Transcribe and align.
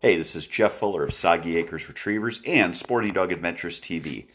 Hey, 0.00 0.16
this 0.16 0.36
is 0.36 0.46
Jeff 0.46 0.74
Fuller 0.74 1.02
of 1.02 1.12
Soggy 1.12 1.56
Acres 1.56 1.88
Retrievers 1.88 2.40
and 2.46 2.76
Sporting 2.76 3.10
Dog 3.10 3.32
Adventures 3.32 3.80
TV. 3.80 4.28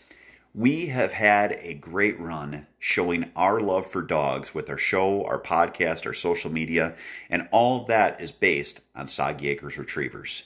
We 0.53 0.87
have 0.87 1.13
had 1.13 1.53
a 1.61 1.75
great 1.75 2.19
run 2.19 2.67
showing 2.79 3.31
our 3.33 3.61
love 3.61 3.87
for 3.87 4.01
dogs 4.01 4.53
with 4.53 4.69
our 4.69 4.77
show, 4.77 5.23
our 5.23 5.39
podcast, 5.39 6.05
our 6.05 6.13
social 6.13 6.51
media, 6.51 6.95
and 7.29 7.47
all 7.49 7.85
that 7.85 8.19
is 8.19 8.33
based 8.33 8.81
on 8.93 9.07
Soggy 9.07 9.47
Acres 9.47 9.77
Retrievers. 9.77 10.43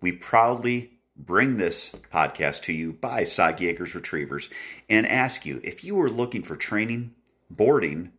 We 0.00 0.12
proudly 0.12 0.92
bring 1.16 1.56
this 1.56 1.96
podcast 2.12 2.62
to 2.62 2.72
you 2.72 2.92
by 2.92 3.24
Soggy 3.24 3.66
Acres 3.66 3.96
Retrievers 3.96 4.48
and 4.88 5.08
ask 5.08 5.44
you 5.44 5.60
if 5.64 5.82
you 5.82 6.00
are 6.00 6.08
looking 6.08 6.44
for 6.44 6.54
training, 6.54 7.16
boarding, 7.50 8.12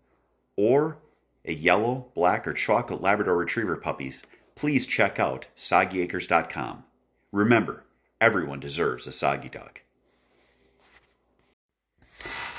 or 0.58 0.98
a 1.46 1.54
yellow, 1.54 2.12
black, 2.13 2.46
or 2.46 2.54
chocolate 2.54 3.02
Labrador 3.02 3.38
Retriever 3.38 3.78
puppies, 3.78 4.22
please 4.55 4.85
check 4.85 5.20
out 5.20 5.48
soggyacres.com. 5.55 6.84
Remember, 7.32 7.84
everyone 8.21 8.60
deserves 8.60 9.07
a 9.07 9.12
soggy 9.12 9.49
dog. 9.49 9.79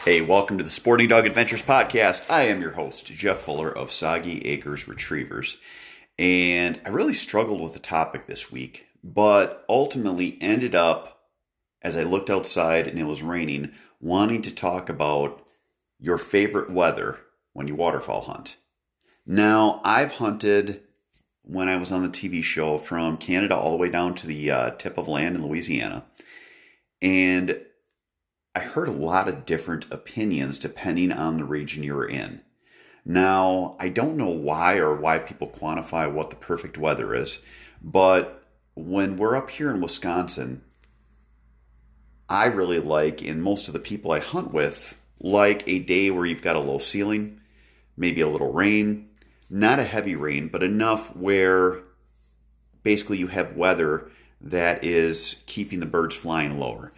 Hey, 0.04 0.20
welcome 0.20 0.58
to 0.58 0.64
the 0.64 0.70
Sporting 0.70 1.08
Dog 1.08 1.24
Adventures 1.24 1.62
Podcast. 1.62 2.30
I 2.30 2.42
am 2.42 2.60
your 2.60 2.72
host, 2.72 3.06
Jeff 3.06 3.38
Fuller 3.38 3.70
of 3.70 3.90
Soggy 3.90 4.40
Acres 4.46 4.86
Retrievers. 4.86 5.56
And 6.18 6.80
I 6.84 6.90
really 6.90 7.14
struggled 7.14 7.60
with 7.60 7.72
the 7.72 7.78
topic 7.78 8.26
this 8.26 8.52
week, 8.52 8.86
but 9.02 9.64
ultimately 9.68 10.36
ended 10.40 10.74
up, 10.74 11.30
as 11.80 11.96
I 11.96 12.02
looked 12.02 12.28
outside 12.28 12.86
and 12.86 12.98
it 12.98 13.04
was 13.04 13.22
raining, 13.22 13.72
wanting 14.00 14.42
to 14.42 14.54
talk 14.54 14.90
about 14.90 15.46
your 15.98 16.18
favorite 16.18 16.70
weather 16.70 17.20
when 17.54 17.66
you 17.66 17.74
waterfowl 17.74 18.22
hunt. 18.22 18.58
Now, 19.26 19.80
I've 19.84 20.16
hunted 20.16 20.82
when 21.44 21.68
I 21.68 21.76
was 21.76 21.92
on 21.92 22.02
the 22.02 22.08
TV 22.08 22.42
show 22.42 22.78
from 22.78 23.16
Canada 23.18 23.54
all 23.54 23.70
the 23.70 23.76
way 23.76 23.90
down 23.90 24.14
to 24.16 24.26
the 24.26 24.50
uh, 24.50 24.70
tip 24.70 24.98
of 24.98 25.08
land 25.08 25.36
in 25.36 25.46
Louisiana. 25.46 26.04
And 27.02 27.60
I 28.54 28.60
heard 28.60 28.88
a 28.88 28.92
lot 28.92 29.28
of 29.28 29.44
different 29.44 29.92
opinions 29.92 30.58
depending 30.58 31.12
on 31.12 31.36
the 31.36 31.44
region 31.44 31.82
you 31.82 31.94
were 31.94 32.08
in. 32.08 32.40
Now, 33.04 33.76
I 33.78 33.90
don't 33.90 34.16
know 34.16 34.30
why 34.30 34.78
or 34.78 34.96
why 34.96 35.18
people 35.18 35.48
quantify 35.48 36.10
what 36.10 36.30
the 36.30 36.36
perfect 36.36 36.78
weather 36.78 37.14
is, 37.14 37.42
but 37.82 38.42
when 38.74 39.18
we're 39.18 39.36
up 39.36 39.50
here 39.50 39.70
in 39.70 39.82
Wisconsin, 39.82 40.62
I 42.28 42.46
really 42.46 42.80
like, 42.80 43.22
and 43.22 43.42
most 43.42 43.68
of 43.68 43.74
the 43.74 43.80
people 43.80 44.12
I 44.12 44.20
hunt 44.20 44.52
with, 44.54 44.98
like 45.20 45.68
a 45.68 45.80
day 45.80 46.10
where 46.10 46.24
you've 46.24 46.42
got 46.42 46.56
a 46.56 46.60
low 46.60 46.78
ceiling, 46.78 47.40
maybe 47.96 48.22
a 48.22 48.28
little 48.28 48.52
rain, 48.52 49.10
not 49.50 49.78
a 49.78 49.84
heavy 49.84 50.16
rain, 50.16 50.48
but 50.48 50.62
enough 50.62 51.14
where 51.16 51.80
basically 52.82 53.18
you 53.18 53.28
have 53.28 53.56
weather 53.56 54.10
that 54.40 54.84
is 54.84 55.42
keeping 55.46 55.80
the 55.80 55.86
birds 55.86 56.14
flying 56.14 56.58
lower. 56.58 56.92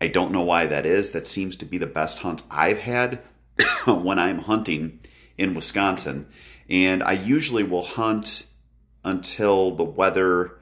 I 0.00 0.08
don't 0.08 0.32
know 0.32 0.42
why 0.42 0.66
that 0.66 0.84
is. 0.84 1.12
That 1.12 1.28
seems 1.28 1.56
to 1.56 1.64
be 1.64 1.78
the 1.78 1.86
best 1.86 2.20
hunt 2.20 2.42
I've 2.50 2.80
had 2.80 3.22
when 3.86 4.18
I'm 4.18 4.38
hunting 4.38 5.00
in 5.38 5.54
Wisconsin. 5.54 6.26
And 6.68 7.02
I 7.02 7.12
usually 7.12 7.62
will 7.62 7.84
hunt 7.84 8.46
until 9.04 9.72
the 9.72 9.84
weather 9.84 10.58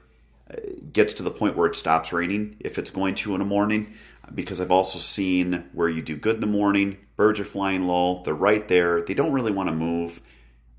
uh, 0.49 0.55
gets 0.91 1.13
to 1.13 1.23
the 1.23 1.31
point 1.31 1.55
where 1.55 1.67
it 1.67 1.75
stops 1.75 2.13
raining 2.13 2.57
if 2.59 2.77
it's 2.77 2.89
going 2.89 3.15
to 3.15 3.33
in 3.33 3.39
the 3.39 3.45
morning 3.45 3.93
because 4.33 4.61
I've 4.61 4.71
also 4.71 4.99
seen 4.99 5.69
where 5.73 5.89
you 5.89 6.01
do 6.01 6.15
good 6.15 6.35
in 6.35 6.41
the 6.41 6.47
morning, 6.47 6.97
birds 7.15 7.39
are 7.39 7.45
flying 7.45 7.87
low, 7.87 8.23
they're 8.23 8.33
right 8.33 8.67
there, 8.67 9.01
they 9.01 9.13
don't 9.13 9.33
really 9.33 9.51
want 9.51 9.69
to 9.69 9.75
move. 9.75 10.21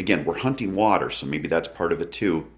Again, 0.02 0.24
we're 0.24 0.38
hunting 0.38 0.74
water, 0.74 1.10
so 1.10 1.28
maybe 1.28 1.46
that's 1.46 1.68
part 1.68 1.92
of 1.92 2.00
it 2.00 2.10
too. 2.10 2.50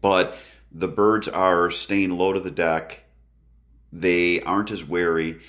But 0.00 0.34
the 0.72 0.88
birds 0.88 1.28
are 1.28 1.70
staying 1.70 2.16
low 2.16 2.32
to 2.32 2.40
the 2.40 2.50
deck, 2.50 3.04
they 3.92 4.40
aren't 4.40 4.70
as 4.70 4.82
wary. 4.82 5.40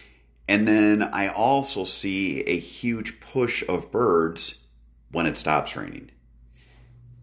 And 0.50 0.68
then 0.68 1.04
I 1.14 1.30
also 1.30 1.86
see 1.86 2.42
a 2.42 2.58
huge 2.60 3.22
push 3.22 3.64
of 3.70 3.92
birds 3.92 4.66
when 5.10 5.26
it 5.26 5.38
stops 5.38 5.78
raining. 5.78 6.12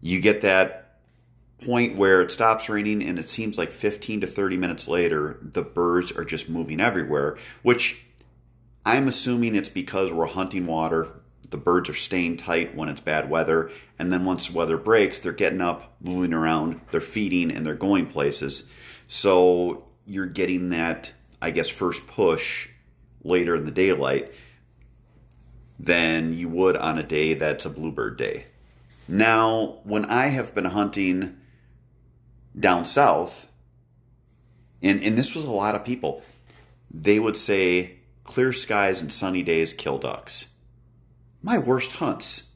You 0.01 0.21
get 0.21 0.41
that 0.41 0.87
point 1.63 1.97
where 1.97 2.21
it 2.23 2.31
stops 2.31 2.67
raining 2.67 3.03
and 3.03 3.19
it 3.19 3.29
seems 3.29 3.59
like 3.59 3.71
15 3.71 4.21
to 4.21 4.27
30 4.27 4.57
minutes 4.57 4.87
later 4.87 5.37
the 5.41 5.63
birds 5.63 6.11
are 6.11 6.23
just 6.23 6.49
moving 6.49 6.79
everywhere 6.79 7.35
which 7.63 8.05
i'm 8.85 9.07
assuming 9.07 9.55
it's 9.55 9.69
because 9.69 10.13
we're 10.13 10.27
hunting 10.27 10.67
water 10.67 11.19
the 11.49 11.57
birds 11.57 11.89
are 11.89 11.93
staying 11.93 12.37
tight 12.37 12.75
when 12.75 12.89
it's 12.89 13.01
bad 13.01 13.29
weather 13.29 13.71
and 13.99 14.11
then 14.11 14.25
once 14.25 14.47
the 14.47 14.57
weather 14.57 14.77
breaks 14.77 15.19
they're 15.19 15.31
getting 15.31 15.61
up 15.61 15.95
moving 16.01 16.33
around 16.33 16.79
they're 16.91 17.01
feeding 17.01 17.51
and 17.51 17.65
they're 17.65 17.75
going 17.75 18.05
places 18.05 18.69
so 19.07 19.85
you're 20.05 20.25
getting 20.25 20.69
that 20.69 21.11
i 21.41 21.51
guess 21.51 21.69
first 21.69 22.07
push 22.07 22.69
later 23.23 23.55
in 23.55 23.65
the 23.65 23.71
daylight 23.71 24.33
than 25.79 26.33
you 26.35 26.49
would 26.49 26.75
on 26.77 26.97
a 26.97 27.03
day 27.03 27.33
that's 27.33 27.65
a 27.65 27.69
bluebird 27.69 28.17
day 28.17 28.45
now 29.07 29.79
when 29.83 30.05
i 30.05 30.27
have 30.27 30.53
been 30.55 30.65
hunting 30.65 31.37
down 32.59 32.85
south, 32.85 33.47
and, 34.81 35.01
and 35.03 35.17
this 35.17 35.35
was 35.35 35.45
a 35.45 35.51
lot 35.51 35.75
of 35.75 35.83
people, 35.83 36.23
they 36.91 37.19
would 37.19 37.37
say 37.37 37.97
clear 38.23 38.51
skies 38.51 39.01
and 39.01 39.11
sunny 39.11 39.43
days 39.43 39.73
kill 39.73 39.97
ducks. 39.97 40.49
My 41.41 41.57
worst 41.57 41.93
hunts, 41.93 42.51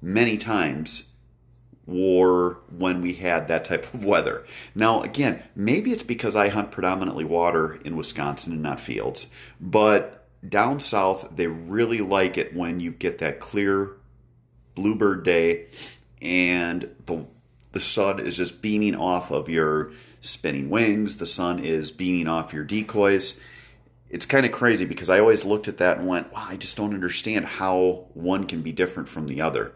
many 0.00 0.36
times, 0.36 1.10
were 1.86 2.58
when 2.76 3.00
we 3.00 3.14
had 3.14 3.48
that 3.48 3.64
type 3.64 3.92
of 3.94 4.04
weather. 4.04 4.44
Now, 4.74 5.02
again, 5.02 5.42
maybe 5.54 5.92
it's 5.92 6.02
because 6.02 6.34
I 6.34 6.48
hunt 6.48 6.72
predominantly 6.72 7.24
water 7.24 7.78
in 7.84 7.96
Wisconsin 7.96 8.52
and 8.52 8.62
not 8.62 8.80
fields, 8.80 9.28
but 9.60 10.26
down 10.46 10.80
south, 10.80 11.36
they 11.36 11.46
really 11.46 11.98
like 11.98 12.36
it 12.36 12.54
when 12.54 12.80
you 12.80 12.90
get 12.90 13.18
that 13.18 13.40
clear 13.40 13.96
bluebird 14.74 15.24
day 15.24 15.66
and 16.20 16.88
the 17.06 17.26
the 17.72 17.80
sun 17.80 18.20
is 18.20 18.38
just 18.38 18.62
beaming 18.62 18.94
off 18.94 19.30
of 19.30 19.50
your 19.50 19.92
spinning 20.20 20.70
wings, 20.70 21.18
the 21.18 21.26
sun 21.26 21.58
is 21.58 21.92
beaming 21.92 22.26
off 22.26 22.54
your 22.54 22.64
decoys. 22.64 23.38
It's 24.08 24.26
kind 24.26 24.46
of 24.46 24.52
crazy 24.52 24.84
because 24.84 25.10
I 25.10 25.18
always 25.18 25.44
looked 25.44 25.68
at 25.68 25.78
that 25.78 25.98
and 25.98 26.06
went, 26.06 26.32
wow, 26.32 26.46
I 26.48 26.56
just 26.56 26.76
don't 26.76 26.94
understand 26.94 27.44
how 27.44 28.06
one 28.14 28.46
can 28.46 28.62
be 28.62 28.72
different 28.72 29.08
from 29.08 29.26
the 29.26 29.40
other. 29.40 29.72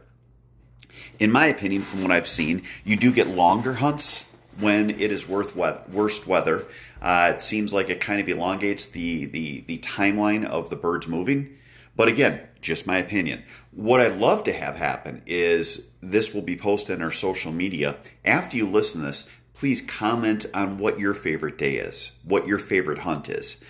In 1.19 1.31
my 1.31 1.47
opinion, 1.47 1.83
from 1.83 2.03
what 2.03 2.13
I've 2.13 2.29
seen, 2.29 2.63
you 2.85 2.97
do 2.97 3.13
get 3.13 3.29
longer 3.29 3.75
hunts 3.75 4.27
when 4.61 4.91
it 4.91 5.13
is 5.13 5.29
worth 5.29 5.57
weather, 5.57 5.83
worst 5.93 6.27
weather. 6.27 6.65
Uh, 7.01 7.33
it 7.35 7.43
seems 7.43 7.73
like 7.73 7.89
it 7.89 8.01
kind 8.01 8.21
of 8.21 8.29
elongates 8.29 8.87
the, 8.87 9.25
the, 9.27 9.63
the 9.63 9.79
timeline 9.79 10.45
of 10.45 10.71
the 10.71 10.77
birds 10.77 11.09
moving. 11.09 11.57
But 11.97 12.09
again, 12.09 12.41
just 12.61 12.87
my 12.87 12.99
opinion. 12.99 13.43
What 13.73 14.01
I'd 14.01 14.19
love 14.19 14.45
to 14.45 14.53
have 14.53 14.77
happen 14.77 15.23
is 15.27 15.91
this 16.01 16.35
will 16.35 16.43
be 16.43 16.57
posted 16.57 16.97
on 16.97 17.03
our 17.03 17.11
social 17.11 17.53
media. 17.53 17.97
After 18.25 18.57
you 18.57 18.67
listen 18.67 19.01
to 19.01 19.09
this, 19.09 19.29
please 19.55 19.83
comment 19.83 20.47
on 20.55 20.79
what 20.79 21.01
your 21.01 21.15
favorite 21.15 21.59
day 21.59 21.77
is, 21.77 22.13
what 22.25 22.47
your 22.47 22.59
favorite 22.59 23.01
hunt 23.01 23.29
is. 23.29 23.63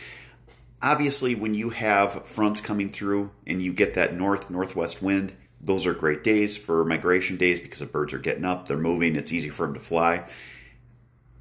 Obviously, 0.83 1.35
when 1.35 1.55
you 1.55 1.71
have 1.71 2.27
fronts 2.27 2.61
coming 2.61 2.89
through 2.89 3.33
and 3.47 3.61
you 3.61 3.73
get 3.73 3.95
that 3.95 4.15
north 4.15 4.51
northwest 4.51 5.03
wind, 5.03 5.33
those 5.61 5.87
are 5.87 5.93
great 5.93 6.25
days 6.25 6.57
for 6.57 6.85
migration 6.85 7.37
days 7.37 7.61
because 7.61 7.81
the 7.81 7.87
birds 7.87 8.15
are 8.15 8.19
getting 8.19 8.47
up, 8.47 8.67
they're 8.67 8.79
moving, 8.79 9.15
it's 9.15 9.33
easy 9.33 9.51
for 9.51 9.67
them 9.67 9.75
to 9.75 9.81
fly. 9.81 10.27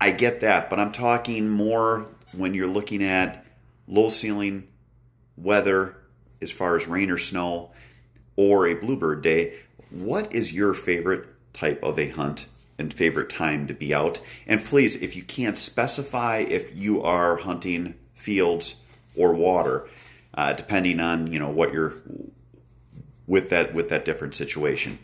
I 0.01 0.11
get 0.11 0.41
that, 0.41 0.69
but 0.69 0.79
I'm 0.79 0.91
talking 0.91 1.49
more 1.49 2.09
when 2.33 2.53
you're 2.53 2.67
looking 2.67 3.03
at 3.03 3.45
low 3.87 4.09
ceiling 4.09 4.67
weather 5.37 5.95
as 6.41 6.51
far 6.51 6.75
as 6.75 6.87
rain 6.87 7.09
or 7.09 7.17
snow 7.17 7.71
or 8.35 8.67
a 8.67 8.73
bluebird 8.73 9.21
day, 9.21 9.57
what 9.89 10.33
is 10.33 10.53
your 10.53 10.73
favorite 10.73 11.27
type 11.53 11.83
of 11.83 11.97
a 11.97 12.09
hunt 12.09 12.47
and 12.77 12.93
favorite 12.93 13.29
time 13.29 13.67
to 13.67 13.73
be 13.73 13.93
out? 13.93 14.21
And 14.47 14.63
please, 14.63 14.95
if 14.97 15.15
you 15.15 15.23
can't 15.23 15.57
specify 15.57 16.37
if 16.37 16.77
you 16.77 17.01
are 17.01 17.37
hunting 17.37 17.95
fields 18.13 18.81
or 19.17 19.33
water, 19.33 19.87
uh, 20.33 20.53
depending 20.53 20.99
on 20.99 21.31
you 21.31 21.39
know 21.39 21.49
what 21.49 21.73
you're 21.73 21.93
with 23.27 23.49
that 23.49 23.73
with 23.73 23.89
that 23.89 24.05
different 24.05 24.35
situation. 24.35 24.99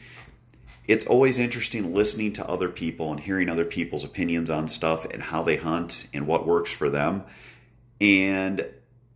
it's 0.88 1.06
always 1.06 1.40
interesting 1.40 1.94
listening 1.94 2.32
to 2.34 2.48
other 2.48 2.70
people 2.70 3.12
and 3.12 3.20
hearing 3.20 3.50
other 3.50 3.66
people's 3.66 4.04
opinions 4.04 4.50
on 4.50 4.68
stuff 4.68 5.06
and 5.06 5.22
how 5.22 5.42
they 5.44 5.56
hunt 5.58 6.08
and 6.14 6.28
what 6.28 6.46
works 6.46 6.72
for 6.72 6.90
them. 6.90 7.24
And 8.00 8.68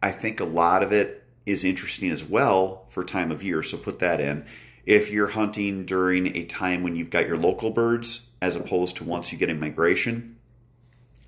I 0.02 0.12
think 0.12 0.40
a 0.40 0.46
lot 0.46 0.82
of 0.82 0.92
it 0.92 1.24
is 1.46 1.64
interesting 1.64 2.12
as 2.12 2.24
well 2.24 2.86
for 2.90 3.04
time 3.04 3.32
of 3.32 3.44
year. 3.44 3.62
So 3.62 3.78
put 3.78 4.00
that 4.00 4.20
in. 4.20 4.46
If 4.86 5.12
you're 5.12 5.28
hunting 5.28 5.86
during 5.86 6.36
a 6.36 6.46
time 6.46 6.82
when 6.82 6.96
you've 6.96 7.12
got 7.12 7.28
your 7.28 7.38
local 7.38 7.70
birds, 7.70 8.28
as 8.42 8.56
opposed 8.56 8.98
to 8.98 9.04
once 9.04 9.32
you 9.32 9.38
get 9.38 9.50
in 9.50 9.60
migration, 9.60 10.38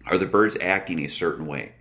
are 0.07 0.17
the 0.17 0.25
birds 0.25 0.57
acting 0.59 0.99
a 0.99 1.07
certain 1.07 1.45
way? 1.45 1.73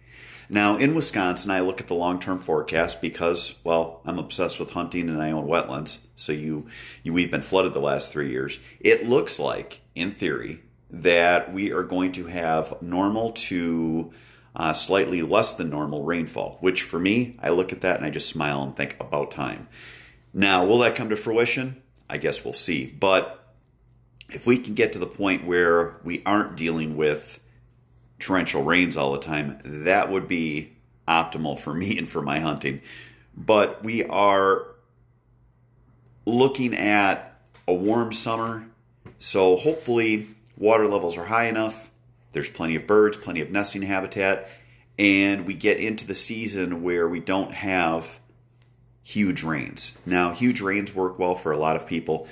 Now, 0.52 0.78
in 0.78 0.96
Wisconsin, 0.96 1.52
I 1.52 1.60
look 1.60 1.80
at 1.80 1.86
the 1.86 1.94
long 1.94 2.18
term 2.18 2.40
forecast 2.40 3.00
because, 3.00 3.54
well, 3.62 4.00
I'm 4.04 4.18
obsessed 4.18 4.58
with 4.58 4.72
hunting 4.72 5.08
and 5.08 5.22
I 5.22 5.30
own 5.30 5.46
wetlands. 5.46 6.00
So 6.16 6.32
you, 6.32 6.66
you, 7.04 7.12
we've 7.12 7.30
been 7.30 7.40
flooded 7.40 7.72
the 7.72 7.80
last 7.80 8.12
three 8.12 8.30
years. 8.30 8.58
It 8.80 9.06
looks 9.06 9.38
like, 9.38 9.80
in 9.94 10.10
theory, 10.10 10.60
that 10.90 11.52
we 11.52 11.72
are 11.72 11.84
going 11.84 12.10
to 12.12 12.26
have 12.26 12.82
normal 12.82 13.30
to 13.30 14.10
uh, 14.56 14.72
slightly 14.72 15.22
less 15.22 15.54
than 15.54 15.70
normal 15.70 16.02
rainfall, 16.02 16.58
which 16.60 16.82
for 16.82 16.98
me, 16.98 17.38
I 17.40 17.50
look 17.50 17.72
at 17.72 17.82
that 17.82 17.98
and 17.98 18.04
I 18.04 18.10
just 18.10 18.28
smile 18.28 18.64
and 18.64 18.74
think 18.74 18.96
about 18.98 19.30
time. 19.30 19.68
Now, 20.34 20.66
will 20.66 20.78
that 20.78 20.96
come 20.96 21.10
to 21.10 21.16
fruition? 21.16 21.80
I 22.08 22.18
guess 22.18 22.44
we'll 22.44 22.54
see. 22.54 22.86
But 22.86 23.54
if 24.30 24.48
we 24.48 24.58
can 24.58 24.74
get 24.74 24.94
to 24.94 24.98
the 24.98 25.06
point 25.06 25.44
where 25.44 26.00
we 26.02 26.24
aren't 26.26 26.56
dealing 26.56 26.96
with 26.96 27.38
torrential 28.20 28.62
rains 28.62 28.96
all 28.96 29.12
the 29.12 29.18
time, 29.18 29.58
that 29.64 30.10
would 30.10 30.28
be 30.28 30.72
optimal 31.08 31.58
for 31.58 31.74
me 31.74 31.98
and 31.98 32.08
for 32.08 32.22
my 32.22 32.38
hunting. 32.38 32.80
But 33.36 33.82
we 33.82 34.04
are 34.04 34.66
looking 36.26 36.74
at 36.74 37.40
a 37.66 37.74
warm 37.74 38.12
summer, 38.12 38.66
so 39.18 39.56
hopefully 39.56 40.28
water 40.56 40.86
levels 40.86 41.16
are 41.16 41.24
high 41.24 41.46
enough. 41.46 41.90
There's 42.32 42.50
plenty 42.50 42.76
of 42.76 42.86
birds, 42.86 43.16
plenty 43.16 43.40
of 43.40 43.50
nesting 43.50 43.82
habitat, 43.82 44.48
and 44.98 45.46
we 45.46 45.54
get 45.54 45.78
into 45.78 46.06
the 46.06 46.14
season 46.14 46.82
where 46.82 47.08
we 47.08 47.18
don't 47.18 47.54
have 47.54 48.20
huge 49.02 49.42
rains. 49.42 49.98
Now, 50.06 50.30
huge 50.30 50.60
rains 50.60 50.94
work 50.94 51.18
well 51.18 51.34
for 51.34 51.50
a 51.50 51.56
lot 51.56 51.74
of 51.74 51.86
people 51.86 52.28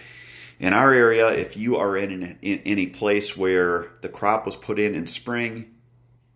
in 0.59 0.73
our 0.73 0.93
area, 0.93 1.29
if 1.29 1.57
you 1.57 1.77
are 1.77 1.97
in, 1.97 2.11
an, 2.11 2.39
in, 2.43 2.59
in 2.61 2.79
a 2.79 2.87
place 2.87 3.37
where 3.37 3.93
the 4.01 4.09
crop 4.09 4.45
was 4.45 4.57
put 4.57 4.79
in 4.79 4.95
in 4.95 5.07
spring, 5.07 5.73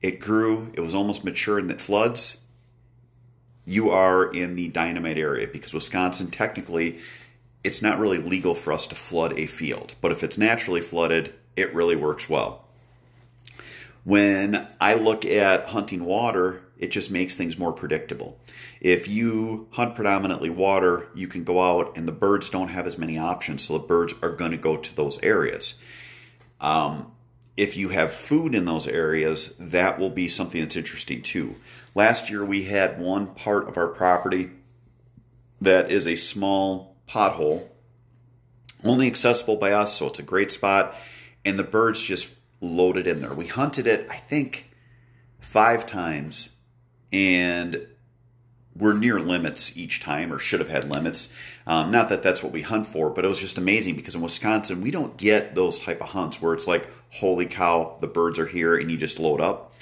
it 0.03 0.21
grew, 0.21 0.71
it 0.75 0.81
was 0.81 0.95
almost 0.95 1.25
mature, 1.25 1.59
and 1.59 1.71
it 1.71 1.81
floods, 1.81 2.43
you 3.65 3.91
are 3.91 4.33
in 4.33 4.57
the 4.57 4.69
dynamite 4.69 5.19
area 5.19 5.47
because 5.47 5.73
Wisconsin 5.73 6.31
technically 6.31 6.99
it's 7.65 7.81
not 7.81 7.99
really 7.99 8.19
legal 8.19 8.55
for 8.55 8.73
us 8.73 8.87
to 8.89 8.97
flood 8.97 9.39
a 9.39 9.47
field. 9.47 9.95
But 10.01 10.13
if 10.13 10.25
it's 10.25 10.37
naturally 10.37 10.81
flooded, 10.81 11.33
it 11.57 11.73
really 11.75 11.97
works 11.97 12.29
well. 12.29 12.65
When 14.05 14.67
I 14.81 14.95
look 14.95 15.25
at 15.25 15.69
hunting 15.69 16.05
water, 16.05 16.63
it 16.77 16.91
just 16.91 17.13
makes 17.13 17.37
things 17.37 17.57
more 17.57 17.73
predictable. 17.73 18.41
If 18.81 19.07
you 19.07 19.69
hunt 19.71 19.95
predominantly 19.95 20.51
water, 20.51 21.07
you 21.15 21.29
can 21.29 21.45
go 21.45 21.61
out 21.63 21.97
and 21.97 22.09
the 22.09 22.13
birds 22.13 22.51
don't 22.51 22.69
have 22.69 22.89
as 22.89 22.99
many 22.99 23.17
options, 23.17 23.63
so 23.63 23.75
the 23.75 23.87
birds 23.87 24.13
are 24.23 24.31
going 24.31 24.51
to 24.51 24.57
go 24.57 24.77
to 24.77 24.97
those 24.97 25.23
areas. 25.23 25.75
Um, 26.61 27.12
if 27.57 27.77
you 27.77 27.91
have 27.91 28.13
food 28.13 28.55
in 28.55 28.65
those 28.65 28.87
areas, 28.87 29.55
that 29.57 29.99
will 29.99 30.11
be 30.11 30.29
something 30.29 30.61
that's 30.61 30.77
interesting 30.77 31.23
too. 31.23 31.57
Last 31.95 32.31
year, 32.31 32.45
we 32.45 32.65
had 32.65 32.99
one 32.99 33.27
part 33.27 33.69
of 33.69 33.77
our 33.77 33.89
property 33.89 34.51
that 35.61 35.91
is 35.91 36.07
a 36.07 36.17
small 36.17 36.97
pothole, 37.07 37.69
only 38.83 39.07
accessible 39.07 39.57
by 39.57 39.73
us, 39.73 39.95
so 39.95 40.07
it's 40.07 40.19
a 40.19 40.25
great 40.25 40.51
spot, 40.51 40.97
and 41.45 41.59
the 41.59 41.65
birds 41.65 42.01
just 42.01 42.35
loaded 42.61 43.07
in 43.07 43.21
there. 43.21 43.35
We 43.35 43.47
hunted 43.47 43.87
it, 43.87 44.07
I 44.11 44.17
think, 44.17 44.71
five 45.41 45.85
times 45.85 46.53
and 47.13 47.87
we're 48.75 48.95
near 48.95 49.21
limits 49.21 49.77
each 49.77 50.01
time, 50.01 50.33
or 50.33 50.39
should 50.39 50.61
have 50.61 50.71
had 50.71 50.91
limits. 50.91 51.37
Um, 51.67 51.91
not 51.91 52.09
that 52.09 52.23
that's 52.23 52.43
what 52.43 52.53
we 52.53 52.63
hunt 52.63 52.87
for, 52.87 53.11
but 53.11 53.25
it 53.25 53.29
was 53.29 53.41
just 53.41 53.59
amazing 53.59 53.95
because 53.95 54.15
in 54.15 54.21
Wisconsin 54.21 54.81
we 54.81 54.91
don't 54.91 55.17
get 55.17 55.55
those 55.55 55.79
type 55.79 56.01
of 56.01 56.09
hunts 56.09 56.43
where 56.43 56.55
it's 56.55 56.67
like, 56.67 56.89
holy 57.11 57.47
cow, 57.47 57.97
the 58.01 58.09
birds 58.09 58.39
are 58.39 58.47
here, 58.47 58.77
and 58.77 58.91
you 58.91 58.97
just 58.97 59.21
load 59.21 59.41
up. 59.41 59.73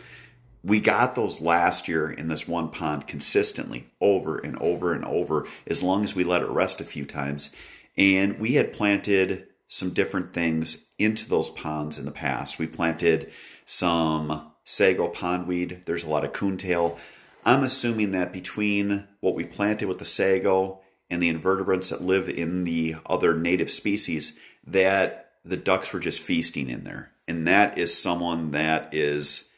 We 0.62 0.78
got 0.78 1.14
those 1.14 1.40
last 1.40 1.88
year 1.88 2.10
in 2.10 2.28
this 2.28 2.46
one 2.46 2.68
pond 2.68 3.06
consistently, 3.06 3.86
over 4.00 4.38
and 4.38 4.58
over 4.58 4.92
and 4.92 5.04
over, 5.06 5.46
as 5.66 5.82
long 5.82 6.04
as 6.04 6.14
we 6.14 6.22
let 6.22 6.42
it 6.42 6.50
rest 6.50 6.82
a 6.82 6.84
few 6.84 7.06
times. 7.06 7.50
And 7.96 8.38
we 8.38 8.54
had 8.54 8.72
planted 8.72 9.46
some 9.66 9.90
different 9.90 10.32
things 10.32 10.84
into 10.98 11.28
those 11.28 11.48
ponds 11.50 11.98
in 11.98 12.04
the 12.04 12.12
past. 12.12 12.58
We 12.58 12.66
planted 12.66 13.32
some 13.64 14.50
sago 14.64 15.08
pondweed. 15.08 15.84
There's 15.86 16.04
a 16.04 16.10
lot 16.10 16.24
of 16.24 16.32
coontail. 16.32 16.98
I'm 17.44 17.62
assuming 17.62 18.10
that 18.10 18.32
between 18.32 19.08
what 19.20 19.34
we 19.34 19.44
planted 19.44 19.88
with 19.88 19.98
the 19.98 20.04
sago 20.04 20.79
and 21.10 21.22
the 21.22 21.28
invertebrates 21.28 21.90
that 21.90 22.02
live 22.02 22.28
in 22.28 22.64
the 22.64 22.96
other 23.06 23.36
native 23.36 23.70
species, 23.70 24.38
that 24.66 25.32
the 25.44 25.56
ducks 25.56 25.92
were 25.92 26.00
just 26.00 26.20
feasting 26.20 26.68
in 26.68 26.84
there. 26.84 27.12
And 27.26 27.46
that 27.46 27.78
is 27.78 27.96
someone 27.96 28.52
that 28.52 28.94
is, 28.94 29.50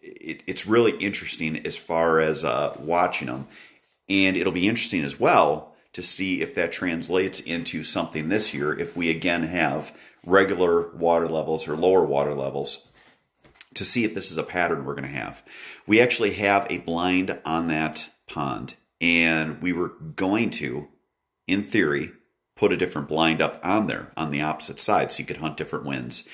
it, 0.00 0.42
it's 0.46 0.66
really 0.66 0.92
interesting 0.92 1.66
as 1.66 1.76
far 1.76 2.20
as 2.20 2.44
uh, 2.44 2.76
watching 2.80 3.28
them. 3.28 3.46
And 4.08 4.36
it'll 4.36 4.52
be 4.52 4.68
interesting 4.68 5.04
as 5.04 5.20
well 5.20 5.74
to 5.92 6.02
see 6.02 6.40
if 6.40 6.54
that 6.54 6.72
translates 6.72 7.40
into 7.40 7.82
something 7.82 8.28
this 8.28 8.54
year 8.54 8.78
if 8.78 8.96
we 8.96 9.10
again 9.10 9.42
have 9.42 9.96
regular 10.24 10.90
water 10.90 11.28
levels 11.28 11.66
or 11.66 11.76
lower 11.76 12.04
water 12.04 12.34
levels 12.34 12.88
to 13.74 13.84
see 13.84 14.04
if 14.04 14.14
this 14.14 14.30
is 14.30 14.38
a 14.38 14.42
pattern 14.42 14.84
we're 14.84 14.94
going 14.94 15.04
to 15.04 15.10
have. 15.10 15.42
We 15.86 16.00
actually 16.00 16.34
have 16.34 16.66
a 16.70 16.78
blind 16.78 17.38
on 17.44 17.68
that 17.68 18.10
pond, 18.26 18.76
and 19.00 19.62
we 19.62 19.72
were 19.72 19.88
going 20.16 20.50
to, 20.50 20.88
in 21.46 21.62
theory, 21.62 22.10
put 22.56 22.72
a 22.72 22.76
different 22.76 23.08
blind 23.08 23.40
up 23.40 23.58
on 23.62 23.86
there 23.86 24.10
on 24.16 24.30
the 24.30 24.42
opposite 24.42 24.80
side 24.80 25.12
so 25.12 25.20
you 25.20 25.26
could 25.26 25.36
hunt 25.36 25.56
different 25.56 25.86
winds. 25.86 26.24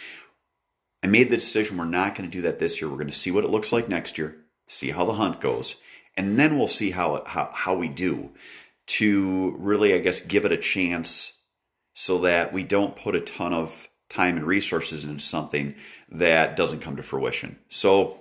I 1.02 1.06
made 1.06 1.28
the 1.28 1.36
decision 1.36 1.76
we're 1.76 1.84
not 1.84 2.14
going 2.14 2.28
to 2.28 2.34
do 2.34 2.42
that 2.42 2.58
this 2.58 2.80
year. 2.80 2.88
We're 2.90 2.96
going 2.96 3.08
to 3.08 3.12
see 3.12 3.30
what 3.30 3.44
it 3.44 3.50
looks 3.50 3.72
like 3.72 3.88
next 3.88 4.16
year, 4.16 4.36
see 4.66 4.90
how 4.90 5.04
the 5.04 5.12
hunt 5.12 5.40
goes, 5.40 5.76
and 6.16 6.38
then 6.38 6.56
we'll 6.56 6.66
see 6.66 6.92
how 6.92 7.22
how, 7.26 7.50
how 7.52 7.74
we 7.74 7.88
do 7.88 8.32
to 8.86 9.56
really, 9.58 9.94
I 9.94 9.98
guess, 9.98 10.20
give 10.20 10.44
it 10.44 10.52
a 10.52 10.56
chance 10.56 11.34
so 11.92 12.18
that 12.18 12.52
we 12.52 12.62
don't 12.62 12.96
put 12.96 13.14
a 13.14 13.20
ton 13.20 13.52
of 13.52 13.88
time 14.08 14.36
and 14.36 14.46
resources 14.46 15.04
into 15.04 15.22
something 15.22 15.74
that 16.08 16.56
doesn't 16.56 16.80
come 16.80 16.96
to 16.96 17.02
fruition. 17.02 17.58
So 17.68 18.20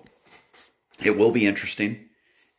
it 1.03 1.17
will 1.17 1.31
be 1.31 1.45
interesting. 1.45 2.09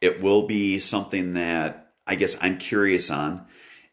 It 0.00 0.22
will 0.22 0.46
be 0.46 0.78
something 0.78 1.34
that 1.34 1.83
I 2.06 2.14
guess 2.14 2.36
I'm 2.40 2.58
curious 2.58 3.10
on. 3.10 3.46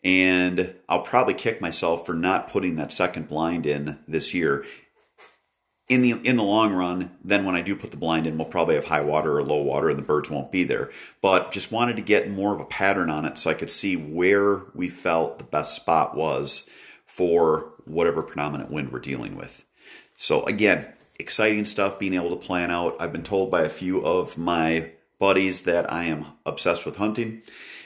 And 0.04 0.74
I'll 0.90 1.04
probably 1.04 1.36
kick 1.36 1.62
myself 1.62 2.06
for 2.06 2.14
not 2.14 2.48
putting 2.48 2.76
that 2.78 2.92
second 2.92 3.28
blind 3.28 3.66
in 3.66 4.00
this 4.08 4.34
year. 4.34 4.66
In 5.88 6.02
the 6.02 6.12
in 6.24 6.38
the 6.38 6.44
long 6.44 6.74
run, 6.74 7.12
then 7.24 7.46
when 7.46 7.56
I 7.56 7.62
do 7.62 7.76
put 7.76 7.92
the 7.92 7.98
blind 7.98 8.26
in, 8.26 8.38
we'll 8.38 8.46
probably 8.46 8.76
have 8.76 8.86
high 8.86 9.02
water 9.02 9.38
or 9.38 9.44
low 9.44 9.62
water 9.62 9.90
and 9.90 10.00
the 10.00 10.04
birds 10.04 10.30
won't 10.30 10.52
be 10.52 10.64
there. 10.64 10.90
But 11.22 11.52
just 11.52 11.72
wanted 11.72 11.98
to 11.98 12.02
get 12.02 12.32
more 12.32 12.56
of 12.56 12.62
a 12.62 12.66
pattern 12.66 13.10
on 13.10 13.26
it 13.26 13.38
so 13.38 13.50
I 13.50 13.56
could 13.56 13.70
see 13.70 13.96
where 13.96 14.64
we 14.74 14.88
felt 14.88 15.38
the 15.38 15.44
best 15.44 15.76
spot 15.76 16.16
was 16.16 16.70
for 17.06 17.74
whatever 17.86 18.24
predominant 18.24 18.72
wind 18.72 18.92
we're 18.92 19.00
dealing 19.00 19.36
with. 19.36 19.66
So 20.16 20.46
again, 20.46 20.88
exciting 21.20 21.66
stuff 21.66 22.00
being 22.00 22.14
able 22.14 22.30
to 22.30 22.36
plan 22.36 22.72
out. 22.72 22.96
I've 23.00 23.12
been 23.12 23.24
told 23.24 23.52
by 23.52 23.64
a 23.64 23.70
few 23.70 24.04
of 24.04 24.38
my 24.38 24.92
buddies 25.20 25.64
that 25.64 25.92
I 25.92 26.06
am 26.06 26.26
obsessed 26.46 26.86
with 26.86 26.96
hunting 26.96 27.42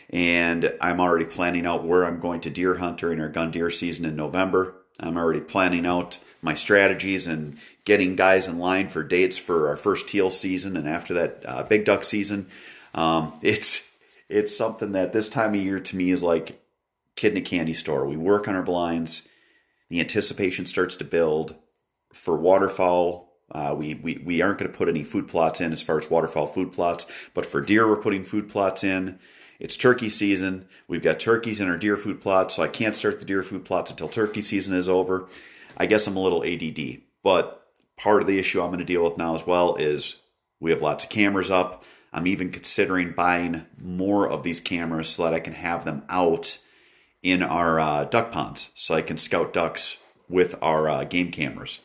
and 0.09 0.73
I'm 0.81 0.99
already 0.99 1.25
planning 1.25 1.65
out 1.65 1.85
where 1.85 2.05
I'm 2.05 2.19
going 2.19 2.41
to 2.41 2.49
deer 2.49 2.75
hunt 2.75 2.97
during 2.97 3.19
our 3.19 3.29
gun 3.29 3.51
deer 3.51 3.69
season 3.69 4.05
in 4.05 4.15
November. 4.15 4.75
I'm 4.99 5.17
already 5.17 5.41
planning 5.41 5.85
out 5.85 6.19
my 6.41 6.53
strategies 6.53 7.27
and 7.27 7.57
getting 7.85 8.15
guys 8.15 8.47
in 8.47 8.59
line 8.59 8.87
for 8.87 9.03
dates 9.03 9.37
for 9.37 9.69
our 9.69 9.77
first 9.77 10.07
teal 10.07 10.29
season 10.29 10.77
and 10.77 10.87
after 10.87 11.15
that 11.15 11.45
uh, 11.47 11.63
big 11.63 11.85
duck 11.85 12.03
season. 12.03 12.47
Um, 12.93 13.33
it's 13.41 13.91
it's 14.29 14.55
something 14.55 14.93
that 14.93 15.13
this 15.13 15.29
time 15.29 15.53
of 15.53 15.61
year 15.61 15.79
to 15.79 15.95
me 15.95 16.09
is 16.09 16.23
like 16.23 16.59
kid 17.15 17.31
in 17.33 17.37
a 17.37 17.41
candy 17.41 17.73
store. 17.73 18.05
We 18.05 18.17
work 18.17 18.47
on 18.47 18.55
our 18.55 18.63
blinds. 18.63 19.27
The 19.89 19.99
anticipation 19.99 20.65
starts 20.65 20.95
to 20.97 21.03
build 21.03 21.55
for 22.11 22.35
waterfowl. 22.35 23.31
Uh, 23.51 23.75
we, 23.77 23.93
we, 23.93 24.21
we 24.25 24.41
aren't 24.41 24.57
going 24.57 24.71
to 24.71 24.77
put 24.77 24.89
any 24.89 25.03
food 25.03 25.27
plots 25.27 25.61
in 25.61 25.71
as 25.71 25.83
far 25.83 25.99
as 25.99 26.09
waterfowl 26.09 26.47
food 26.47 26.73
plots, 26.73 27.05
but 27.35 27.45
for 27.45 27.61
deer, 27.61 27.87
we're 27.87 27.95
putting 27.95 28.23
food 28.23 28.49
plots 28.49 28.83
in. 28.83 29.19
It's 29.59 29.77
turkey 29.77 30.09
season. 30.09 30.67
We've 30.87 31.01
got 31.01 31.19
turkeys 31.19 31.61
in 31.61 31.69
our 31.69 31.77
deer 31.77 31.97
food 31.97 32.21
plots, 32.21 32.55
so 32.55 32.63
I 32.63 32.67
can't 32.67 32.95
start 32.95 33.19
the 33.19 33.25
deer 33.25 33.43
food 33.43 33.65
plots 33.65 33.91
until 33.91 34.07
turkey 34.07 34.41
season 34.41 34.75
is 34.75 34.89
over. 34.89 35.27
I 35.77 35.85
guess 35.85 36.07
I'm 36.07 36.17
a 36.17 36.21
little 36.21 36.43
ADD, 36.43 37.01
but 37.23 37.65
part 37.97 38.21
of 38.21 38.27
the 38.27 38.39
issue 38.39 38.61
I'm 38.61 38.69
going 38.69 38.79
to 38.79 38.85
deal 38.85 39.03
with 39.03 39.17
now 39.17 39.35
as 39.35 39.47
well 39.47 39.75
is 39.75 40.17
we 40.59 40.71
have 40.71 40.81
lots 40.81 41.03
of 41.03 41.09
cameras 41.09 41.51
up. 41.51 41.83
I'm 42.11 42.27
even 42.27 42.51
considering 42.51 43.11
buying 43.11 43.65
more 43.77 44.27
of 44.29 44.43
these 44.43 44.59
cameras 44.59 45.09
so 45.09 45.23
that 45.23 45.33
I 45.33 45.39
can 45.39 45.53
have 45.53 45.85
them 45.85 46.03
out 46.09 46.57
in 47.21 47.41
our 47.43 47.79
uh, 47.79 48.05
duck 48.05 48.31
ponds 48.31 48.71
so 48.75 48.93
I 48.95 49.01
can 49.01 49.17
scout 49.17 49.51
ducks 49.51 49.97
with 50.29 50.55
our 50.61 50.89
uh, 50.89 51.03
game 51.03 51.31
cameras. 51.31 51.81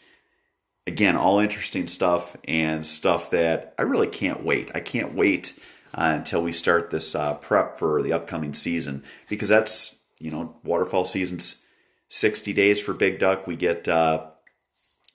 Again, 0.86 1.16
all 1.16 1.40
interesting 1.40 1.86
stuff 1.88 2.36
and 2.46 2.84
stuff 2.84 3.30
that 3.30 3.74
I 3.78 3.82
really 3.82 4.06
can't 4.06 4.44
wait. 4.44 4.70
I 4.74 4.80
can't 4.80 5.14
wait 5.14 5.58
uh, 5.94 6.12
until 6.16 6.42
we 6.42 6.52
start 6.52 6.90
this 6.90 7.14
uh, 7.14 7.34
prep 7.34 7.78
for 7.78 8.02
the 8.02 8.12
upcoming 8.12 8.54
season 8.54 9.02
because 9.28 9.48
that's, 9.48 10.00
you 10.18 10.30
know, 10.30 10.58
waterfowl 10.64 11.04
season's 11.04 11.64
60 12.08 12.52
days 12.52 12.80
for 12.80 12.92
big 12.92 13.18
duck. 13.18 13.46
We 13.46 13.56
get 13.56 13.88
uh, 13.88 14.30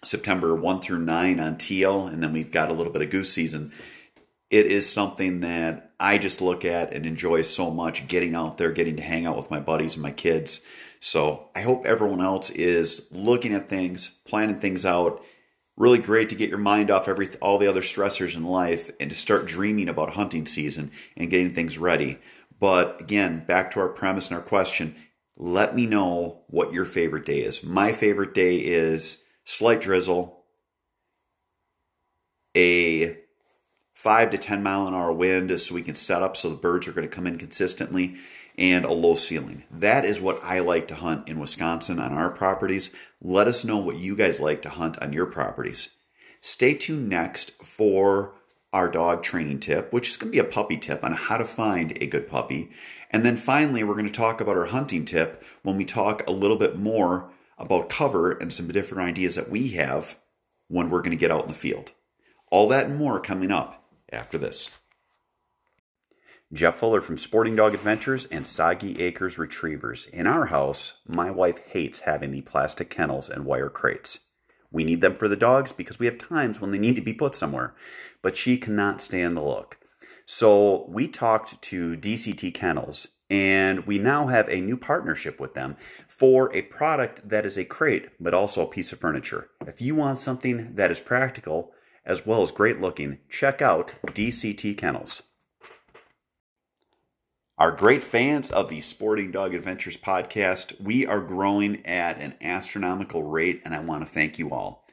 September 0.03 0.55
1 0.55 0.81
through 0.81 0.99
9 0.99 1.39
on 1.39 1.57
teal, 1.57 2.07
and 2.07 2.23
then 2.23 2.33
we've 2.33 2.51
got 2.51 2.69
a 2.69 2.73
little 2.73 2.93
bit 2.93 3.01
of 3.01 3.09
goose 3.09 3.31
season. 3.31 3.71
It 4.49 4.67
is 4.67 4.91
something 4.91 5.41
that 5.41 5.93
I 5.99 6.17
just 6.17 6.41
look 6.41 6.65
at 6.65 6.93
and 6.93 7.05
enjoy 7.05 7.41
so 7.41 7.71
much 7.71 8.07
getting 8.07 8.35
out 8.35 8.57
there, 8.57 8.71
getting 8.71 8.97
to 8.97 9.01
hang 9.01 9.25
out 9.25 9.35
with 9.35 9.51
my 9.51 9.59
buddies 9.59 9.95
and 9.95 10.03
my 10.03 10.11
kids. 10.11 10.61
So 10.99 11.49
I 11.55 11.61
hope 11.61 11.85
everyone 11.85 12.21
else 12.21 12.49
is 12.49 13.07
looking 13.11 13.53
at 13.53 13.69
things, 13.69 14.09
planning 14.25 14.57
things 14.57 14.85
out. 14.85 15.23
Really 15.77 15.99
great 15.99 16.29
to 16.29 16.35
get 16.35 16.49
your 16.49 16.59
mind 16.59 16.89
off 16.89 17.07
every 17.09 17.27
all 17.41 17.57
the 17.57 17.67
other 17.67 17.81
stressors 17.81 18.37
in 18.37 18.45
life 18.45 18.91
and 18.99 19.09
to 19.09 19.15
start 19.15 19.45
dreaming 19.45 19.89
about 19.89 20.11
hunting 20.11 20.45
season 20.45 20.91
and 21.17 21.29
getting 21.29 21.49
things 21.49 21.77
ready. 21.77 22.19
But 22.59 23.01
again, 23.01 23.43
back 23.45 23.71
to 23.71 23.81
our 23.81 23.89
premise 23.89 24.29
and 24.29 24.37
our 24.37 24.43
question, 24.43 24.95
let 25.35 25.75
me 25.75 25.85
know 25.85 26.43
what 26.47 26.71
your 26.71 26.85
favorite 26.85 27.25
day 27.25 27.39
is. 27.39 27.63
My 27.63 27.91
favorite 27.91 28.33
day 28.33 28.55
is 28.55 29.21
slight 29.43 29.81
drizzle, 29.81 30.45
a 32.55 33.17
five 33.93 34.29
to 34.29 34.37
10 34.37 34.63
mile 34.63 34.87
an 34.87 34.93
hour 34.93 35.11
wind 35.11 35.59
so 35.59 35.75
we 35.75 35.81
can 35.81 35.95
set 35.95 36.21
up 36.21 36.37
so 36.37 36.49
the 36.49 36.55
birds 36.55 36.87
are 36.87 36.93
going 36.93 37.07
to 37.07 37.13
come 37.13 37.27
in 37.27 37.37
consistently, 37.37 38.15
and 38.57 38.85
a 38.85 38.91
low 38.91 39.15
ceiling. 39.15 39.63
That 39.71 40.05
is 40.05 40.21
what 40.21 40.43
I 40.43 40.59
like 40.59 40.87
to 40.89 40.95
hunt 40.95 41.27
in 41.27 41.39
Wisconsin 41.39 41.99
on 41.99 42.13
our 42.13 42.31
properties. 42.31 42.91
Let 43.21 43.47
us 43.47 43.65
know 43.65 43.77
what 43.77 43.97
you 43.97 44.15
guys 44.15 44.39
like 44.39 44.61
to 44.63 44.69
hunt 44.69 45.01
on 45.01 45.13
your 45.13 45.25
properties. 45.25 45.95
Stay 46.41 46.73
tuned 46.73 47.09
next 47.09 47.51
for 47.63 48.35
our 48.71 48.89
dog 48.89 49.23
training 49.23 49.59
tip, 49.59 49.93
which 49.93 50.09
is 50.09 50.17
going 50.17 50.31
to 50.31 50.35
be 50.35 50.39
a 50.39 50.51
puppy 50.51 50.77
tip 50.77 51.03
on 51.03 51.13
how 51.13 51.37
to 51.37 51.45
find 51.45 51.97
a 52.01 52.07
good 52.07 52.27
puppy. 52.27 52.69
And 53.09 53.25
then 53.25 53.37
finally, 53.37 53.83
we're 53.83 53.93
going 53.93 54.05
to 54.05 54.11
talk 54.11 54.41
about 54.41 54.57
our 54.57 54.65
hunting 54.65 55.05
tip 55.05 55.43
when 55.63 55.77
we 55.77 55.85
talk 55.85 56.27
a 56.27 56.31
little 56.31 56.57
bit 56.57 56.77
more 56.77 57.31
about 57.57 57.89
cover 57.89 58.33
and 58.33 58.51
some 58.51 58.67
different 58.67 59.07
ideas 59.07 59.35
that 59.35 59.49
we 59.49 59.69
have 59.69 60.17
when 60.67 60.89
we're 60.89 61.01
going 61.01 61.11
to 61.11 61.17
get 61.17 61.31
out 61.31 61.43
in 61.43 61.47
the 61.47 61.53
field. 61.53 61.93
All 62.51 62.67
that 62.67 62.87
and 62.87 62.97
more 62.97 63.19
coming 63.19 63.51
up 63.51 63.83
after 64.11 64.37
this. 64.37 64.77
Jeff 66.53 66.75
Fuller 66.75 67.01
from 67.01 67.17
Sporting 67.17 67.55
Dog 67.55 67.73
Adventures 67.73 68.25
and 68.25 68.45
Soggy 68.45 69.01
Acres 69.01 69.39
Retrievers. 69.39 70.05
In 70.05 70.27
our 70.27 70.45
house, 70.45 70.93
my 71.07 71.31
wife 71.31 71.57
hates 71.65 71.99
having 71.99 72.29
the 72.29 72.41
plastic 72.41 72.89
kennels 72.89 73.29
and 73.29 73.45
wire 73.45 73.69
crates. 73.69 74.19
We 74.71 74.83
need 74.83 75.01
them 75.01 75.15
for 75.15 75.27
the 75.27 75.35
dogs 75.35 75.71
because 75.71 75.97
we 75.97 76.05
have 76.05 76.19
times 76.19 76.61
when 76.61 76.69
they 76.69 76.77
need 76.77 76.97
to 76.97 77.01
be 77.01 77.13
put 77.13 77.33
somewhere, 77.33 77.73
but 78.21 78.37
she 78.37 78.57
cannot 78.57 79.01
stand 79.01 79.35
the 79.35 79.41
look. 79.41 79.79
So 80.27 80.85
we 80.87 81.07
talked 81.07 81.61
to 81.63 81.97
DCT 81.97 82.53
Kennels 82.53 83.07
and 83.29 83.87
we 83.87 83.97
now 83.97 84.27
have 84.27 84.47
a 84.47 84.61
new 84.61 84.77
partnership 84.77 85.39
with 85.39 85.55
them 85.55 85.75
for 86.07 86.55
a 86.55 86.61
product 86.61 87.27
that 87.27 87.45
is 87.45 87.57
a 87.57 87.65
crate 87.65 88.09
but 88.19 88.35
also 88.35 88.61
a 88.61 88.69
piece 88.69 88.93
of 88.93 88.99
furniture. 88.99 89.49
If 89.65 89.81
you 89.81 89.95
want 89.95 90.19
something 90.19 90.75
that 90.75 90.91
is 90.91 90.99
practical 90.99 91.73
as 92.05 92.25
well 92.25 92.43
as 92.43 92.51
great 92.51 92.79
looking, 92.79 93.17
check 93.29 93.63
out 93.63 93.95
DCT 94.05 94.77
Kennels. 94.77 95.23
Our 97.57 97.71
great 97.71 98.03
fans 98.03 98.51
of 98.51 98.69
the 98.69 98.81
Sporting 98.81 99.31
Dog 99.31 99.53
Adventures 99.53 99.95
podcast, 99.95 100.81
we 100.81 101.07
are 101.07 101.21
growing 101.21 101.85
at 101.85 102.19
an 102.19 102.35
astronomical 102.41 103.23
rate, 103.23 103.61
and 103.63 103.73
I 103.73 103.79
want 103.79 104.05
to 104.05 104.09
thank 104.11 104.37
you 104.37 104.51
all. 104.51 104.85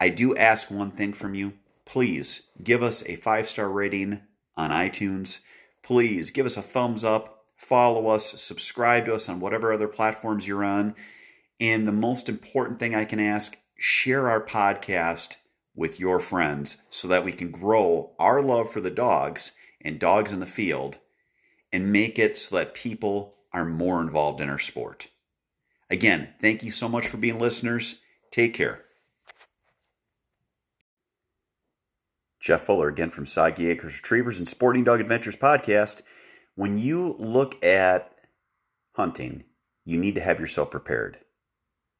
I 0.00 0.10
do 0.10 0.36
ask 0.36 0.70
one 0.70 0.92
thing 0.92 1.12
from 1.12 1.34
you. 1.34 1.54
Please 1.84 2.42
give 2.62 2.84
us 2.84 3.02
a 3.08 3.16
five 3.16 3.48
star 3.48 3.68
rating 3.68 4.20
on 4.56 4.70
iTunes. 4.70 5.40
Please 5.82 6.30
give 6.30 6.46
us 6.46 6.56
a 6.56 6.62
thumbs 6.62 7.02
up, 7.02 7.46
follow 7.56 8.06
us, 8.06 8.40
subscribe 8.40 9.06
to 9.06 9.14
us 9.16 9.28
on 9.28 9.40
whatever 9.40 9.72
other 9.72 9.88
platforms 9.88 10.46
you're 10.46 10.64
on. 10.64 10.94
And 11.60 11.84
the 11.84 11.90
most 11.90 12.28
important 12.28 12.78
thing 12.78 12.94
I 12.94 13.06
can 13.06 13.18
ask 13.18 13.56
share 13.76 14.30
our 14.30 14.40
podcast 14.40 15.34
with 15.74 15.98
your 15.98 16.20
friends 16.20 16.76
so 16.90 17.08
that 17.08 17.24
we 17.24 17.32
can 17.32 17.50
grow 17.50 18.12
our 18.20 18.40
love 18.40 18.70
for 18.70 18.80
the 18.80 18.88
dogs 18.88 19.50
and 19.80 19.98
dogs 19.98 20.30
in 20.30 20.38
the 20.38 20.46
field 20.46 21.00
and 21.74 21.90
make 21.90 22.20
it 22.20 22.38
so 22.38 22.54
that 22.54 22.72
people 22.72 23.34
are 23.52 23.64
more 23.64 24.00
involved 24.00 24.40
in 24.40 24.48
our 24.48 24.60
sport. 24.60 25.08
Again, 25.90 26.32
thank 26.40 26.62
you 26.62 26.70
so 26.70 26.88
much 26.88 27.08
for 27.08 27.16
being 27.16 27.40
listeners. 27.40 27.96
Take 28.30 28.54
care. 28.54 28.82
Jeff 32.40 32.60
Fuller 32.60 32.86
again 32.86 33.10
from 33.10 33.26
Soggy 33.26 33.68
Acres 33.70 33.96
Retrievers 33.96 34.38
and 34.38 34.48
Sporting 34.48 34.84
Dog 34.84 35.00
Adventures 35.00 35.34
podcast. 35.34 36.02
When 36.54 36.78
you 36.78 37.16
look 37.18 37.62
at 37.64 38.14
hunting, 38.92 39.42
you 39.84 39.98
need 39.98 40.14
to 40.14 40.20
have 40.20 40.38
yourself 40.38 40.70
prepared. 40.70 41.18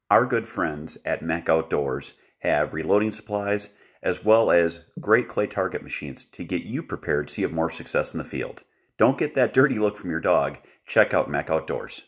Our 0.09 0.25
good 0.25 0.47
friends 0.47 0.99
at 1.04 1.21
MEC 1.21 1.49
Outdoors 1.49 2.12
have 2.43 2.75
reloading 2.75 3.11
supplies 3.11 3.71
as 4.04 4.25
well 4.25 4.52
as 4.52 4.85
great 5.00 5.26
clay 5.26 5.49
target 5.49 5.83
machines 5.83 6.25
to 6.26 6.45
get 6.45 6.62
you 6.62 6.81
prepared 6.81 7.28
so 7.28 7.40
you 7.40 7.49
have 7.49 7.57
more 7.57 7.71
success 7.71 8.12
in 8.12 8.19
the 8.19 8.25
field. 8.25 8.62
Don't 8.97 9.19
get 9.19 9.35
that 9.35 9.53
dirty 9.53 9.79
look 9.79 9.97
from 9.97 10.11
your 10.11 10.21
dog. 10.21 10.59
Check 10.87 11.13
out 11.13 11.29
MEC 11.29 11.51
Outdoors. 11.51 12.03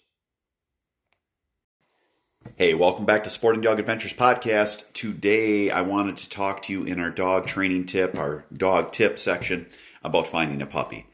Hey, 2.56 2.74
welcome 2.74 3.04
back 3.04 3.24
to 3.24 3.30
Sporting 3.30 3.60
Dog 3.60 3.80
Adventures 3.80 4.14
podcast. 4.14 4.92
Today, 4.92 5.68
I 5.70 5.80
wanted 5.80 6.16
to 6.18 6.30
talk 6.30 6.62
to 6.62 6.72
you 6.72 6.84
in 6.84 7.00
our 7.00 7.10
dog 7.10 7.46
training 7.46 7.86
tip, 7.86 8.16
our 8.16 8.46
dog 8.52 8.92
tip 8.92 9.18
section, 9.18 9.66
about 10.04 10.28
finding 10.28 10.62
a 10.62 10.66
puppy. 10.66 11.06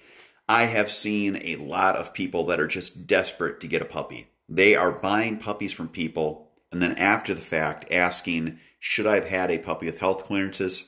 I 0.46 0.64
have 0.64 0.90
seen 0.90 1.38
a 1.40 1.56
lot 1.56 1.96
of 1.96 2.12
people 2.12 2.44
that 2.46 2.60
are 2.60 2.66
just 2.66 3.06
desperate 3.06 3.60
to 3.60 3.66
get 3.66 3.80
a 3.80 3.86
puppy. 3.86 4.26
They 4.48 4.74
are 4.74 4.92
buying 4.92 5.38
puppies 5.38 5.72
from 5.72 5.88
people 5.88 6.50
and 6.72 6.80
then 6.80 6.98
after 6.98 7.34
the 7.34 7.42
fact 7.42 7.92
asking, 7.92 8.58
should 8.78 9.06
I 9.06 9.16
have 9.16 9.28
had 9.28 9.50
a 9.50 9.58
puppy 9.58 9.86
with 9.86 10.00
health 10.00 10.24
clearances? 10.24 10.84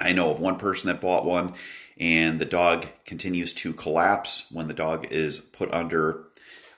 I 0.00 0.12
know 0.12 0.30
of 0.30 0.40
one 0.40 0.56
person 0.56 0.88
that 0.88 1.00
bought 1.00 1.24
one 1.24 1.54
and 1.98 2.38
the 2.38 2.44
dog 2.44 2.86
continues 3.04 3.52
to 3.52 3.72
collapse 3.72 4.48
when 4.50 4.68
the 4.68 4.74
dog 4.74 5.12
is 5.12 5.38
put 5.38 5.72
under 5.72 6.24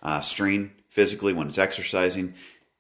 uh, 0.03 0.21
strain 0.21 0.73
physically 0.89 1.33
when 1.33 1.49
it's 1.49 1.59
exercising. 1.59 2.35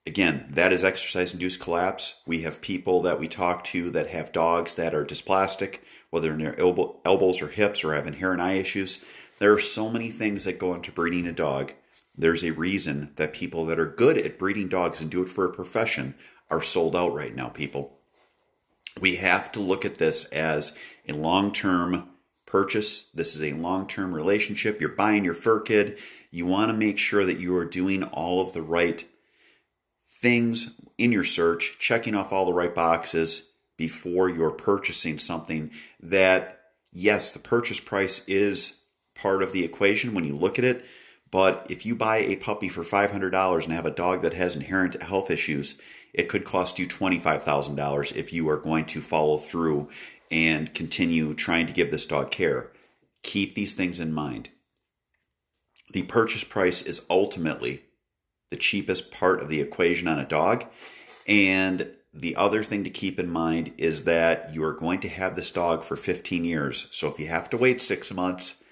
Again, 0.06 0.46
that 0.50 0.72
is 0.72 0.84
exercise 0.84 1.32
induced 1.32 1.60
collapse. 1.60 2.22
We 2.26 2.42
have 2.42 2.60
people 2.60 3.02
that 3.02 3.18
we 3.18 3.26
talk 3.26 3.64
to 3.64 3.90
that 3.90 4.08
have 4.08 4.32
dogs 4.32 4.76
that 4.76 4.94
are 4.94 5.04
dysplastic, 5.04 5.80
whether 6.10 6.32
in 6.32 6.38
their 6.38 6.58
elbow, 6.60 7.00
elbows 7.04 7.42
or 7.42 7.48
hips 7.48 7.82
or 7.82 7.94
have 7.94 8.06
inherent 8.06 8.40
eye 8.40 8.52
issues. 8.52 9.04
There 9.38 9.52
are 9.52 9.58
so 9.58 9.90
many 9.90 10.10
things 10.10 10.44
that 10.44 10.58
go 10.58 10.74
into 10.74 10.92
breeding 10.92 11.26
a 11.26 11.32
dog. 11.32 11.72
There's 12.16 12.44
a 12.44 12.52
reason 12.52 13.12
that 13.16 13.32
people 13.32 13.66
that 13.66 13.80
are 13.80 13.86
good 13.86 14.16
at 14.16 14.38
breeding 14.38 14.68
dogs 14.68 15.00
and 15.00 15.10
do 15.10 15.22
it 15.22 15.28
for 15.28 15.44
a 15.44 15.52
profession 15.52 16.14
are 16.50 16.62
sold 16.62 16.94
out 16.94 17.12
right 17.12 17.34
now, 17.34 17.48
people. 17.48 17.98
We 19.00 19.16
have 19.16 19.52
to 19.52 19.60
look 19.60 19.84
at 19.84 19.98
this 19.98 20.24
as 20.26 20.76
a 21.08 21.12
long 21.12 21.52
term 21.52 22.08
purchase. 22.46 23.10
This 23.10 23.36
is 23.36 23.42
a 23.42 23.56
long 23.56 23.86
term 23.86 24.14
relationship. 24.14 24.80
You're 24.80 24.90
buying 24.90 25.24
your 25.24 25.34
fur 25.34 25.60
kid. 25.60 25.98
You 26.30 26.46
want 26.46 26.70
to 26.70 26.76
make 26.76 26.98
sure 26.98 27.24
that 27.24 27.40
you 27.40 27.56
are 27.56 27.64
doing 27.64 28.04
all 28.04 28.40
of 28.40 28.52
the 28.52 28.62
right 28.62 29.04
things 30.06 30.74
in 30.96 31.12
your 31.12 31.24
search, 31.24 31.78
checking 31.78 32.14
off 32.14 32.32
all 32.32 32.46
the 32.46 32.52
right 32.52 32.74
boxes 32.74 33.50
before 33.76 34.28
you're 34.30 34.50
purchasing 34.50 35.18
something 35.18 35.70
that, 36.00 36.60
yes, 36.92 37.32
the 37.32 37.38
purchase 37.38 37.80
price 37.80 38.26
is 38.26 38.82
part 39.14 39.42
of 39.42 39.52
the 39.52 39.64
equation 39.64 40.14
when 40.14 40.24
you 40.24 40.34
look 40.34 40.58
at 40.58 40.64
it. 40.64 40.84
But 41.30 41.66
if 41.70 41.84
you 41.84 41.94
buy 41.94 42.18
a 42.18 42.36
puppy 42.36 42.68
for 42.68 42.82
$500 42.82 43.64
and 43.64 43.72
have 43.72 43.86
a 43.86 43.90
dog 43.90 44.22
that 44.22 44.34
has 44.34 44.54
inherent 44.54 45.02
health 45.02 45.30
issues, 45.30 45.80
it 46.14 46.28
could 46.28 46.44
cost 46.44 46.78
you 46.78 46.86
$25,000 46.86 48.16
if 48.16 48.32
you 48.32 48.48
are 48.48 48.56
going 48.56 48.86
to 48.86 49.00
follow 49.00 49.36
through 49.36 49.90
and 50.30 50.74
continue 50.74 51.34
trying 51.34 51.66
to 51.66 51.74
give 51.74 51.90
this 51.90 52.06
dog 52.06 52.30
care. 52.30 52.70
Keep 53.22 53.54
these 53.54 53.74
things 53.74 54.00
in 54.00 54.12
mind. 54.12 54.50
The 55.92 56.02
purchase 56.02 56.44
price 56.44 56.82
is 56.82 57.06
ultimately 57.08 57.82
the 58.50 58.56
cheapest 58.56 59.10
part 59.10 59.40
of 59.40 59.48
the 59.48 59.60
equation 59.60 60.08
on 60.08 60.18
a 60.18 60.24
dog. 60.24 60.66
And 61.28 61.90
the 62.12 62.36
other 62.36 62.62
thing 62.62 62.84
to 62.84 62.90
keep 62.90 63.18
in 63.18 63.30
mind 63.30 63.72
is 63.78 64.04
that 64.04 64.54
you 64.54 64.64
are 64.64 64.72
going 64.72 65.00
to 65.00 65.08
have 65.08 65.36
this 65.36 65.50
dog 65.50 65.82
for 65.82 65.96
15 65.96 66.44
years. 66.44 66.88
So 66.90 67.08
if 67.08 67.18
you 67.18 67.26
have 67.26 67.50
to 67.50 67.56
wait 67.56 67.80
six 67.80 68.12
months, 68.12 68.62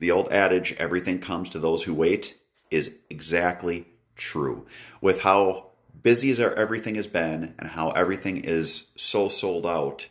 the 0.00 0.10
old 0.10 0.32
adage, 0.32 0.74
everything 0.78 1.18
comes 1.18 1.50
to 1.50 1.58
those 1.58 1.84
who 1.84 1.94
wait, 1.94 2.36
is 2.70 2.96
exactly 3.10 3.86
true. 4.16 4.66
With 5.00 5.22
how 5.22 5.72
busy 6.02 6.30
as 6.30 6.40
everything 6.40 6.94
has 6.94 7.06
been 7.06 7.54
and 7.58 7.68
how 7.68 7.90
everything 7.90 8.38
is 8.38 8.90
so 8.96 9.28
sold 9.28 9.66
out, 9.66 10.08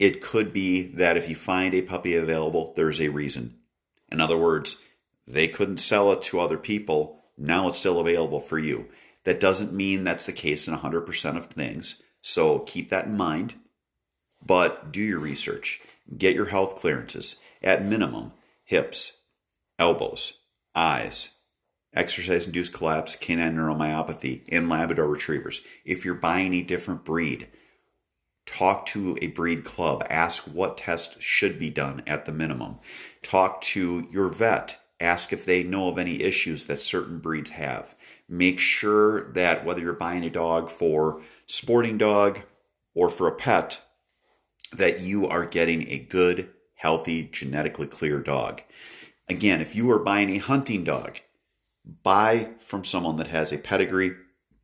it 0.00 0.20
could 0.20 0.52
be 0.52 0.82
that 0.82 1.16
if 1.16 1.28
you 1.28 1.36
find 1.36 1.74
a 1.74 1.82
puppy 1.82 2.16
available, 2.16 2.72
there's 2.74 3.00
a 3.00 3.10
reason. 3.10 3.60
In 4.10 4.20
other 4.20 4.36
words, 4.36 4.82
they 5.28 5.46
couldn't 5.46 5.76
sell 5.76 6.10
it 6.10 6.22
to 6.22 6.40
other 6.40 6.58
people 6.58 7.20
now 7.40 7.68
it's 7.68 7.78
still 7.78 7.98
available 7.98 8.40
for 8.40 8.58
you. 8.58 8.88
That 9.24 9.40
doesn't 9.40 9.72
mean 9.72 10.04
that's 10.04 10.26
the 10.26 10.32
case 10.32 10.68
in 10.68 10.74
100% 10.74 11.36
of 11.36 11.46
things. 11.46 12.02
So 12.20 12.60
keep 12.60 12.90
that 12.90 13.06
in 13.06 13.16
mind. 13.16 13.54
But 14.44 14.92
do 14.92 15.00
your 15.00 15.18
research, 15.18 15.80
get 16.16 16.34
your 16.34 16.46
health 16.46 16.76
clearances. 16.76 17.40
At 17.62 17.84
minimum, 17.84 18.32
hips, 18.64 19.20
elbows, 19.78 20.34
eyes, 20.74 21.30
exercise 21.94 22.46
induced 22.46 22.72
collapse, 22.72 23.16
canine 23.16 23.56
neuromyopathy, 23.56 24.42
and 24.50 24.68
Labrador 24.68 25.08
retrievers. 25.08 25.60
If 25.84 26.04
you're 26.04 26.14
buying 26.14 26.54
a 26.54 26.62
different 26.62 27.04
breed, 27.04 27.48
talk 28.50 28.84
to 28.86 29.16
a 29.22 29.28
breed 29.28 29.64
club. 29.64 30.04
Ask 30.10 30.44
what 30.44 30.76
tests 30.76 31.22
should 31.22 31.58
be 31.58 31.70
done 31.70 32.02
at 32.06 32.24
the 32.24 32.32
minimum. 32.32 32.78
Talk 33.22 33.60
to 33.62 34.06
your 34.10 34.28
vet. 34.28 34.78
Ask 35.00 35.32
if 35.32 35.44
they 35.44 35.62
know 35.62 35.88
of 35.88 35.98
any 35.98 36.22
issues 36.22 36.66
that 36.66 36.78
certain 36.78 37.20
breeds 37.20 37.50
have. 37.50 37.94
Make 38.28 38.58
sure 38.58 39.32
that 39.32 39.64
whether 39.64 39.80
you're 39.80 39.92
buying 39.92 40.24
a 40.24 40.30
dog 40.30 40.68
for 40.68 41.22
sporting 41.46 41.96
dog 41.96 42.40
or 42.94 43.08
for 43.08 43.28
a 43.28 43.34
pet, 43.34 43.82
that 44.72 45.00
you 45.00 45.26
are 45.26 45.46
getting 45.46 45.88
a 45.88 45.98
good, 45.98 46.50
healthy, 46.74 47.28
genetically 47.32 47.86
clear 47.86 48.18
dog. 48.18 48.62
Again, 49.28 49.60
if 49.60 49.76
you 49.76 49.90
are 49.92 50.00
buying 50.00 50.30
a 50.30 50.38
hunting 50.38 50.84
dog, 50.84 51.18
buy 52.02 52.50
from 52.58 52.84
someone 52.84 53.16
that 53.16 53.28
has 53.28 53.52
a 53.52 53.58
pedigree, 53.58 54.16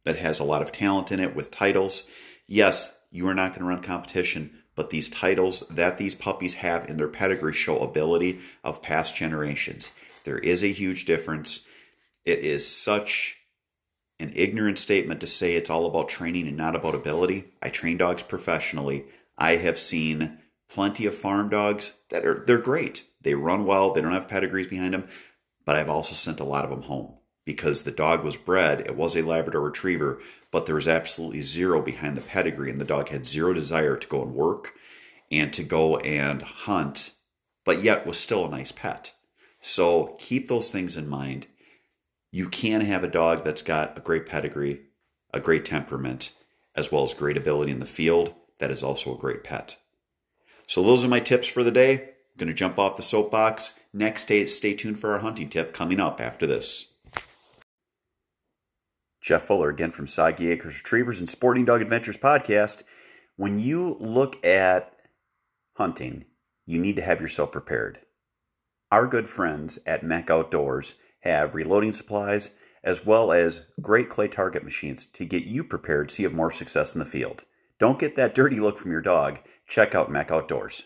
that 0.05 0.17
has 0.17 0.41
a 0.41 0.45
lot 0.45 0.63
of 0.63 0.73
talent 0.73 1.13
in 1.13 1.21
it 1.21 1.37
with 1.37 1.51
titles. 1.51 2.09
Yes, 2.47 2.96
you 3.17 3.27
are 3.29 3.35
not 3.35 3.51
going 3.51 3.61
to 3.61 3.67
run 3.67 3.83
competition, 3.83 4.51
but 4.75 4.91
these 4.91 5.09
titles 5.09 5.61
that 5.71 5.97
these 5.97 6.15
puppies 6.15 6.55
have 6.55 6.89
in 6.89 6.99
their 6.99 7.09
pedigree 7.09 7.55
show 7.55 7.79
ability 7.79 8.39
of 8.63 8.83
past 8.83 9.17
generations. 9.17 9.91
There 10.25 10.39
is 10.39 10.63
a 10.63 10.69
huge 10.69 11.07
difference. 11.07 11.67
It 12.25 12.41
is 12.41 12.67
such 12.67 13.39
an 14.21 14.33
ignorant 14.35 14.79
statement 14.79 15.21
to 15.21 15.27
say 15.27 15.55
it's 15.55 15.71
all 15.71 15.87
about 15.87 16.09
training 16.09 16.47
and 16.47 16.57
not 16.57 16.77
about 16.77 16.95
ability. 16.95 17.45
I 17.63 17.71
train 17.71 17.97
dogs 17.97 18.23
professionally. 18.23 19.07
I 19.39 19.57
have 19.57 19.79
seen 19.79 20.39
plenty 20.69 21.07
of 21.07 21.15
farm 21.15 21.49
dogs 21.49 21.95
that 22.11 22.27
are 22.27 22.45
they're 22.47 22.59
great. 22.59 23.05
They 23.23 23.35
run 23.35 23.65
well, 23.65 23.93
they 23.93 24.01
don't 24.01 24.13
have 24.13 24.29
pedigrees 24.29 24.67
behind 24.67 24.95
them, 24.95 25.07
but 25.65 25.77
I've 25.77 25.91
also 25.91 26.15
sent 26.15 26.41
a 26.41 26.45
lot 26.45 26.65
of 26.65 26.71
them 26.71 26.83
home 26.83 27.17
because 27.47 27.85
the 27.85 27.93
dog 27.93 28.25
was 28.25 28.37
bred, 28.37 28.81
it 28.81 28.97
was 28.97 29.17
a 29.17 29.23
Labrador 29.23 29.63
retriever, 29.63 30.19
but 30.51 30.67
there 30.67 30.75
was 30.75 30.89
absolutely 30.89 31.41
zero 31.41 31.81
behind 31.81 32.17
the 32.17 32.21
pedigree 32.21 32.71
and 32.71 32.81
the 32.81 32.85
dog 32.85 33.09
had 33.09 33.25
zero 33.25 33.55
desire 33.55 33.97
to 33.97 34.09
go 34.09 34.21
and 34.21 34.35
work 34.35 34.75
and 35.31 35.53
to 35.55 35.63
go 35.63 35.97
and 35.99 36.43
hunt, 36.43 37.15
but 37.65 37.83
yet 37.83 38.05
was 38.05 38.19
still 38.19 38.45
a 38.45 38.51
nice 38.51 38.73
pet. 38.73 39.15
So 39.61 40.17
keep 40.19 40.49
those 40.49 40.71
things 40.71 40.97
in 40.97 41.09
mind. 41.09 41.47
You 42.33 42.49
can 42.49 42.83
have 42.83 43.05
a 43.05 43.09
dog 43.09 43.45
that's 43.45 43.63
got 43.63 43.97
a 43.97 44.03
great 44.03 44.27
pedigree, 44.27 44.81
a 45.33 45.41
great 45.41 45.65
temperament, 45.65 46.35
as 46.75 46.93
well 46.93 47.05
as 47.05 47.15
great 47.15 47.37
ability 47.37 47.73
in 47.73 47.81
the 47.81 47.87
field 47.87 48.35
that 48.59 48.71
is 48.71 48.83
also 48.83 49.15
a 49.15 49.19
great 49.19 49.45
pet. 49.45 49.79
So 50.67 50.83
those 50.83 51.05
are 51.05 51.09
my 51.09 51.21
tips 51.21 51.47
for 51.47 51.63
the 51.63 51.71
day. 51.71 51.95
I'm 51.95 52.39
going 52.39 52.49
to 52.49 52.55
jump 52.55 52.79
off 52.79 52.97
the 52.97 53.03
soapbox. 53.03 53.79
Next, 53.93 54.25
day, 54.25 54.47
stay 54.47 54.75
tuned 54.75 54.99
for 54.99 55.13
our 55.13 55.21
hunting 55.21 55.49
tip 55.49 55.73
coming 55.73 56.01
up 56.01 56.21
after 56.21 56.47
this. 56.47 56.93
Jeff 59.27 59.43
Fuller 59.43 59.71
again 59.71 59.91
from 59.91 60.07
Soggy 60.07 60.53
Acres 60.53 60.77
Retrievers 60.77 61.19
and 61.19 61.29
Sporting 61.29 61.65
Dog 61.65 61.83
Adventures 61.83 62.17
podcast. 62.17 62.85
When 63.35 63.59
you 63.59 63.97
look 63.99 64.43
at 64.47 64.97
hunting, 65.73 66.27
you 66.65 66.79
need 66.79 66.95
to 66.95 67.03
have 67.03 67.21
yourself 67.21 67.51
prepared. 67.51 67.99
Our 68.93 69.09
good 69.09 69.29
friends 69.29 69.81
at 69.85 70.05
MEC 70.05 70.31
Outdoors 70.31 70.95
have 71.23 71.57
reloading 71.57 71.93
supplies 71.93 72.53
as 72.85 73.05
well 73.05 73.33
as 73.33 73.63
great 73.83 74.09
clay 74.09 74.29
target 74.29 74.63
machines 74.63 75.07
to 75.07 75.25
get 75.25 75.43
you 75.43 75.65
prepared 75.65 76.13
so 76.13 76.23
you 76.23 76.29
have 76.29 76.37
more 76.37 76.53
success 76.53 76.95
in 76.95 77.01
the 77.01 77.05
field. 77.05 77.43
Don't 77.81 77.99
get 77.99 78.15
that 78.15 78.33
dirty 78.33 78.61
look 78.61 78.79
from 78.79 78.93
your 78.93 79.01
dog. 79.01 79.41
Check 79.67 79.93
out 79.93 80.09
MEC 80.09 80.31
Outdoors. 80.31 80.85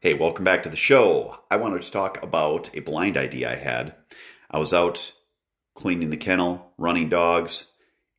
Hey, 0.00 0.12
welcome 0.12 0.44
back 0.44 0.62
to 0.62 0.68
the 0.68 0.76
show. 0.76 1.38
I 1.50 1.56
wanted 1.56 1.80
to 1.80 1.90
talk 1.90 2.22
about 2.22 2.76
a 2.76 2.80
blind 2.80 3.16
idea 3.16 3.50
I 3.50 3.54
had. 3.54 3.94
I 4.50 4.58
was 4.58 4.72
out 4.72 5.12
cleaning 5.74 6.10
the 6.10 6.16
kennel, 6.16 6.72
running 6.78 7.08
dogs, 7.08 7.70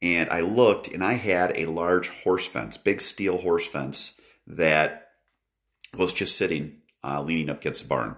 and 0.02 0.30
I 0.30 0.42
looked 0.42 0.88
and 0.88 1.04
I 1.04 1.14
had 1.14 1.58
a 1.58 1.66
large 1.66 2.10
horse 2.10 2.46
fence, 2.46 2.78
big 2.78 3.02
steel 3.02 3.38
horse 3.38 3.66
fence 3.66 4.20
that 4.46 5.10
was 5.98 6.14
just 6.14 6.38
sitting 6.38 6.82
uh, 7.04 7.22
leaning 7.22 7.50
up 7.50 7.60
against 7.60 7.84
the 7.84 7.90
barn. 7.90 8.16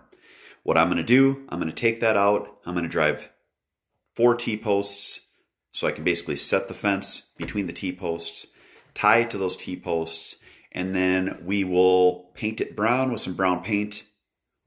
What 0.63 0.77
I'm 0.77 0.87
going 0.87 0.97
to 0.97 1.03
do, 1.03 1.45
I'm 1.49 1.59
going 1.59 1.71
to 1.71 1.75
take 1.75 2.01
that 2.01 2.17
out. 2.17 2.59
I'm 2.65 2.73
going 2.73 2.83
to 2.83 2.89
drive 2.89 3.29
four 4.15 4.35
T 4.35 4.57
posts 4.57 5.27
so 5.71 5.87
I 5.87 5.91
can 5.91 6.03
basically 6.03 6.35
set 6.35 6.67
the 6.67 6.73
fence 6.73 7.31
between 7.37 7.67
the 7.67 7.73
T 7.73 7.91
posts, 7.93 8.47
tie 8.93 9.19
it 9.19 9.31
to 9.31 9.37
those 9.37 9.55
T 9.55 9.77
posts, 9.77 10.37
and 10.71 10.93
then 10.93 11.41
we 11.45 11.63
will 11.63 12.31
paint 12.33 12.59
it 12.59 12.75
brown 12.75 13.11
with 13.11 13.21
some 13.21 13.35
brown 13.35 13.63
paint. 13.63 14.05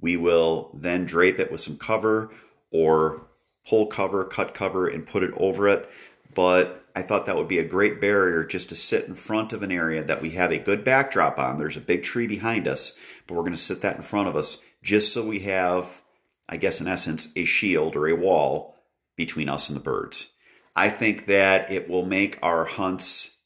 We 0.00 0.16
will 0.16 0.70
then 0.74 1.04
drape 1.04 1.38
it 1.38 1.52
with 1.52 1.60
some 1.60 1.76
cover 1.76 2.30
or 2.70 3.28
pull 3.68 3.86
cover, 3.86 4.24
cut 4.24 4.54
cover, 4.54 4.86
and 4.86 5.06
put 5.06 5.22
it 5.22 5.34
over 5.36 5.68
it. 5.68 5.88
But 6.34 6.84
I 6.94 7.02
thought 7.02 7.26
that 7.26 7.36
would 7.36 7.48
be 7.48 7.58
a 7.58 7.64
great 7.64 8.00
barrier 8.00 8.44
just 8.44 8.68
to 8.70 8.74
sit 8.74 9.06
in 9.06 9.14
front 9.14 9.52
of 9.52 9.62
an 9.62 9.72
area 9.72 10.02
that 10.04 10.22
we 10.22 10.30
have 10.30 10.50
a 10.50 10.58
good 10.58 10.84
backdrop 10.84 11.38
on. 11.38 11.56
There's 11.56 11.76
a 11.76 11.80
big 11.80 12.02
tree 12.02 12.26
behind 12.26 12.66
us, 12.68 12.96
but 13.26 13.34
we're 13.34 13.42
going 13.42 13.52
to 13.52 13.58
sit 13.58 13.82
that 13.82 13.96
in 13.96 14.02
front 14.02 14.28
of 14.28 14.36
us 14.36 14.62
just 14.82 15.12
so 15.12 15.26
we 15.26 15.40
have, 15.40 16.02
I 16.48 16.56
guess, 16.56 16.80
in 16.80 16.88
essence, 16.88 17.32
a 17.36 17.44
shield 17.44 17.96
or 17.96 18.08
a 18.08 18.16
wall 18.16 18.76
between 19.16 19.48
us 19.48 19.68
and 19.68 19.76
the 19.76 19.82
birds. 19.82 20.28
I 20.74 20.88
think 20.88 21.26
that 21.26 21.70
it 21.70 21.88
will 21.88 22.04
make 22.04 22.38
our 22.42 22.64
hunts 22.64 23.36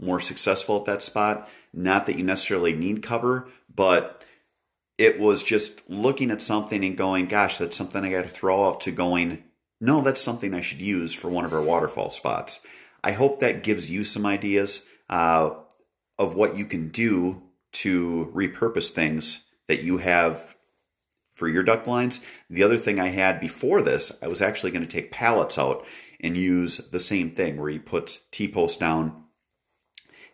more 0.00 0.20
successful 0.20 0.78
at 0.78 0.84
that 0.86 1.02
spot. 1.02 1.48
Not 1.72 2.06
that 2.06 2.16
you 2.16 2.24
necessarily 2.24 2.74
need 2.74 3.02
cover, 3.02 3.48
but 3.74 4.24
it 5.02 5.18
was 5.18 5.42
just 5.42 5.90
looking 5.90 6.30
at 6.30 6.40
something 6.40 6.84
and 6.84 6.96
going, 6.96 7.26
gosh, 7.26 7.58
that's 7.58 7.76
something 7.76 8.04
I 8.04 8.10
got 8.10 8.22
to 8.22 8.30
throw 8.30 8.62
off 8.62 8.78
to 8.80 8.92
going, 8.92 9.42
no, 9.80 10.00
that's 10.00 10.20
something 10.20 10.54
I 10.54 10.60
should 10.60 10.80
use 10.80 11.12
for 11.12 11.28
one 11.28 11.44
of 11.44 11.52
our 11.52 11.60
waterfowl 11.60 12.10
spots. 12.10 12.60
I 13.02 13.10
hope 13.10 13.40
that 13.40 13.64
gives 13.64 13.90
you 13.90 14.04
some 14.04 14.24
ideas 14.24 14.86
uh, 15.10 15.54
of 16.20 16.36
what 16.36 16.54
you 16.54 16.66
can 16.66 16.90
do 16.90 17.42
to 17.72 18.30
repurpose 18.32 18.92
things 18.92 19.44
that 19.66 19.82
you 19.82 19.98
have 19.98 20.54
for 21.32 21.48
your 21.48 21.64
duck 21.64 21.84
blinds. 21.84 22.24
The 22.48 22.62
other 22.62 22.76
thing 22.76 23.00
I 23.00 23.08
had 23.08 23.40
before 23.40 23.82
this, 23.82 24.16
I 24.22 24.28
was 24.28 24.40
actually 24.40 24.70
going 24.70 24.86
to 24.86 24.88
take 24.88 25.10
pallets 25.10 25.58
out 25.58 25.84
and 26.20 26.36
use 26.36 26.76
the 26.76 27.00
same 27.00 27.32
thing 27.32 27.60
where 27.60 27.70
you 27.70 27.80
put 27.80 28.20
T 28.30 28.46
posts 28.46 28.76
down, 28.76 29.24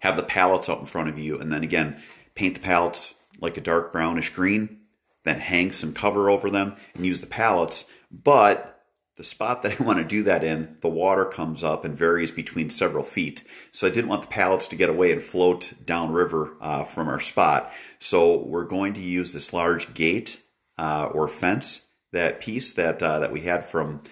have 0.00 0.18
the 0.18 0.22
pallets 0.24 0.68
out 0.68 0.80
in 0.80 0.84
front 0.84 1.08
of 1.08 1.18
you, 1.18 1.38
and 1.38 1.50
then 1.50 1.62
again, 1.62 1.98
paint 2.34 2.52
the 2.52 2.60
pallets 2.60 3.17
like 3.40 3.56
a 3.56 3.62
dark 3.62 3.92
brownish 3.92 4.30
green, 4.30 4.80
then 5.24 5.38
hang 5.38 5.72
some 5.72 5.92
cover 5.92 6.30
over 6.30 6.50
them 6.50 6.74
and 6.94 7.06
use 7.06 7.20
the 7.20 7.26
pallets. 7.26 7.90
But 8.10 8.78
the 9.16 9.24
spot 9.24 9.62
that 9.62 9.80
I 9.80 9.84
want 9.84 9.98
to 9.98 10.04
do 10.04 10.22
that 10.24 10.44
in, 10.44 10.76
the 10.80 10.88
water 10.88 11.24
comes 11.24 11.64
up 11.64 11.84
and 11.84 11.96
varies 11.96 12.30
between 12.30 12.70
several 12.70 13.02
feet. 13.02 13.42
So 13.72 13.86
I 13.86 13.90
didn't 13.90 14.08
want 14.08 14.22
the 14.22 14.28
pallets 14.28 14.68
to 14.68 14.76
get 14.76 14.88
away 14.88 15.12
and 15.12 15.20
float 15.20 15.74
downriver 15.84 16.56
uh, 16.60 16.84
from 16.84 17.08
our 17.08 17.20
spot. 17.20 17.72
So 17.98 18.44
we're 18.44 18.64
going 18.64 18.92
to 18.94 19.00
use 19.00 19.32
this 19.32 19.52
large 19.52 19.92
gate 19.92 20.40
uh, 20.78 21.10
or 21.12 21.28
fence, 21.28 21.88
that 22.12 22.40
piece 22.40 22.72
that 22.74 23.02
uh, 23.02 23.18
that 23.18 23.32
we 23.32 23.40
had 23.40 23.64
from 23.64 24.02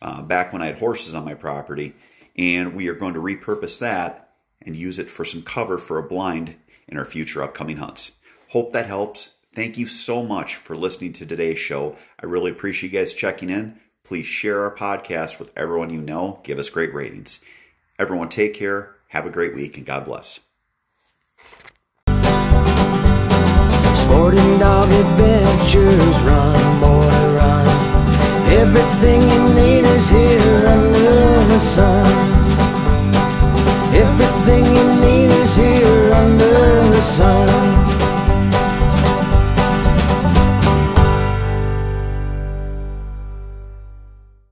uh, 0.00 0.22
back 0.22 0.52
when 0.52 0.62
I 0.62 0.66
had 0.66 0.78
horses 0.78 1.14
on 1.14 1.24
my 1.24 1.34
property, 1.34 1.94
and 2.36 2.74
we 2.74 2.88
are 2.88 2.94
going 2.94 3.14
to 3.14 3.20
repurpose 3.20 3.80
that 3.80 4.30
and 4.64 4.76
use 4.76 4.98
it 4.98 5.10
for 5.10 5.24
some 5.24 5.42
cover 5.42 5.76
for 5.76 5.98
a 5.98 6.02
blind 6.02 6.54
in 6.88 6.98
our 6.98 7.04
future 7.04 7.42
upcoming 7.42 7.76
hunts. 7.76 8.12
Hope 8.52 8.72
that 8.72 8.84
helps. 8.84 9.38
Thank 9.54 9.78
you 9.78 9.86
so 9.86 10.22
much 10.22 10.56
for 10.56 10.74
listening 10.74 11.14
to 11.14 11.24
today's 11.24 11.58
show. 11.58 11.96
I 12.22 12.26
really 12.26 12.50
appreciate 12.50 12.92
you 12.92 12.98
guys 12.98 13.14
checking 13.14 13.48
in. 13.48 13.80
Please 14.04 14.26
share 14.26 14.60
our 14.60 14.76
podcast 14.76 15.38
with 15.38 15.56
everyone 15.56 15.88
you 15.88 16.02
know. 16.02 16.38
Give 16.44 16.58
us 16.58 16.68
great 16.68 16.92
ratings. 16.92 17.42
Everyone, 17.98 18.28
take 18.28 18.52
care. 18.52 18.96
Have 19.08 19.24
a 19.24 19.30
great 19.30 19.54
week 19.54 19.78
and 19.78 19.86
God 19.86 20.04
bless. 20.04 20.40
Sporting 23.96 24.58
dog 24.58 24.90
adventures, 24.90 26.20
run, 26.20 26.80
boy, 26.80 27.34
run. 27.34 27.66
Everything 28.52 29.22
you 29.30 29.54
need 29.54 29.86
is 29.86 30.10
here 30.10 30.66
under 30.66 31.44
the 31.46 31.58
sun. 31.58 32.04
Everything 33.94 34.66
you 34.66 35.00
need 35.00 35.30
is 35.40 35.56
here 35.56 36.12
under 36.12 36.88
the 36.90 37.00
sun. 37.00 37.31